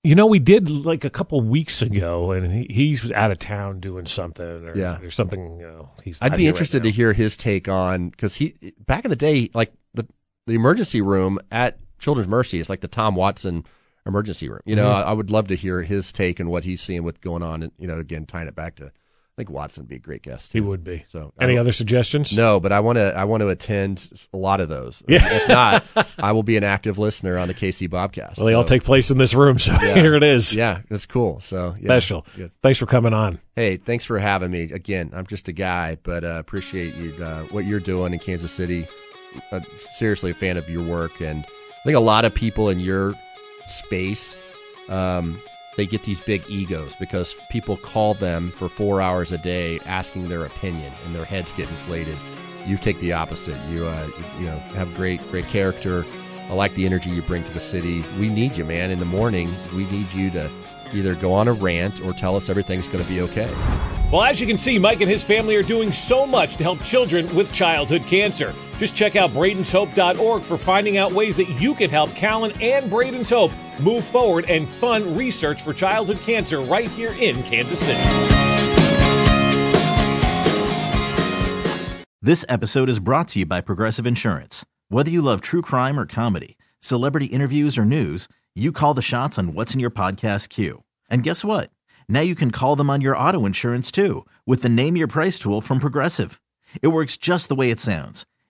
[0.06, 3.80] You know, we did like a couple weeks ago, and he, he's out of town
[3.80, 4.98] doing something, or Yeah.
[5.00, 5.58] there's something.
[5.60, 6.18] You know, he's.
[6.20, 8.54] I'd be here right interested to hear his take on because he
[8.86, 10.06] back in the day, like the
[10.46, 13.64] the emergency room at Children's Mercy is like the Tom Watson
[14.04, 14.60] emergency room.
[14.66, 14.94] You know, Mhm.
[14.94, 17.62] I, I would love to hear his take and what he's seeing with going on.
[17.62, 18.92] And you know, again, tying it back to,
[19.36, 20.52] I think Watson would be a great guest.
[20.52, 21.04] He would be.
[21.08, 22.36] So Any other suggestions?
[22.36, 23.12] No, but I want to.
[23.16, 25.02] I want to attend a lot of those.
[25.08, 25.18] Yeah.
[25.24, 25.84] If not,
[26.20, 28.36] I will be an active listener on the KC Bobcast.
[28.36, 29.94] Well, they all take place in this room, so Yeah.
[29.96, 30.54] here it is.
[30.54, 31.40] Yeah, that's cool.
[31.40, 32.24] So yeah, Special.
[32.36, 32.52] good.
[32.62, 33.40] Thanks for coming on.
[33.56, 34.70] Hey, thanks for having me.
[34.70, 38.52] Again, I'm just a guy, but uh, appreciate you uh, what you're doing in Kansas
[38.52, 38.86] City.
[39.50, 39.58] Uh,
[39.96, 43.14] seriously, a fan of your work, and I think a lot of people in your
[43.66, 44.36] space,
[44.88, 45.40] um,
[45.76, 50.28] they get these big egos because people call them for four hours a day asking
[50.28, 52.16] their opinion, and their heads get inflated.
[52.66, 53.60] You take the opposite.
[53.68, 54.08] You, uh,
[54.38, 56.04] you know, have great, great character.
[56.48, 58.04] I like the energy you bring to the city.
[58.18, 58.90] We need you, man.
[58.90, 60.50] In the morning, we need you to
[60.92, 63.52] either go on a rant or tell us everything's going to be okay.
[64.12, 66.82] Well, as you can see, Mike and his family are doing so much to help
[66.82, 68.54] children with childhood cancer.
[68.78, 73.30] Just check out Braden'sHope.org for finding out ways that you can help Callan and Braden's
[73.30, 73.50] Hope
[73.80, 78.00] move forward and fund research for childhood cancer right here in Kansas City.
[82.22, 84.64] This episode is brought to you by Progressive Insurance.
[84.88, 89.38] Whether you love true crime or comedy, celebrity interviews or news, you call the shots
[89.38, 90.84] on what's in your podcast queue.
[91.10, 91.70] And guess what?
[92.08, 95.38] Now you can call them on your auto insurance too with the Name Your Price
[95.38, 96.40] tool from Progressive.
[96.80, 98.24] It works just the way it sounds.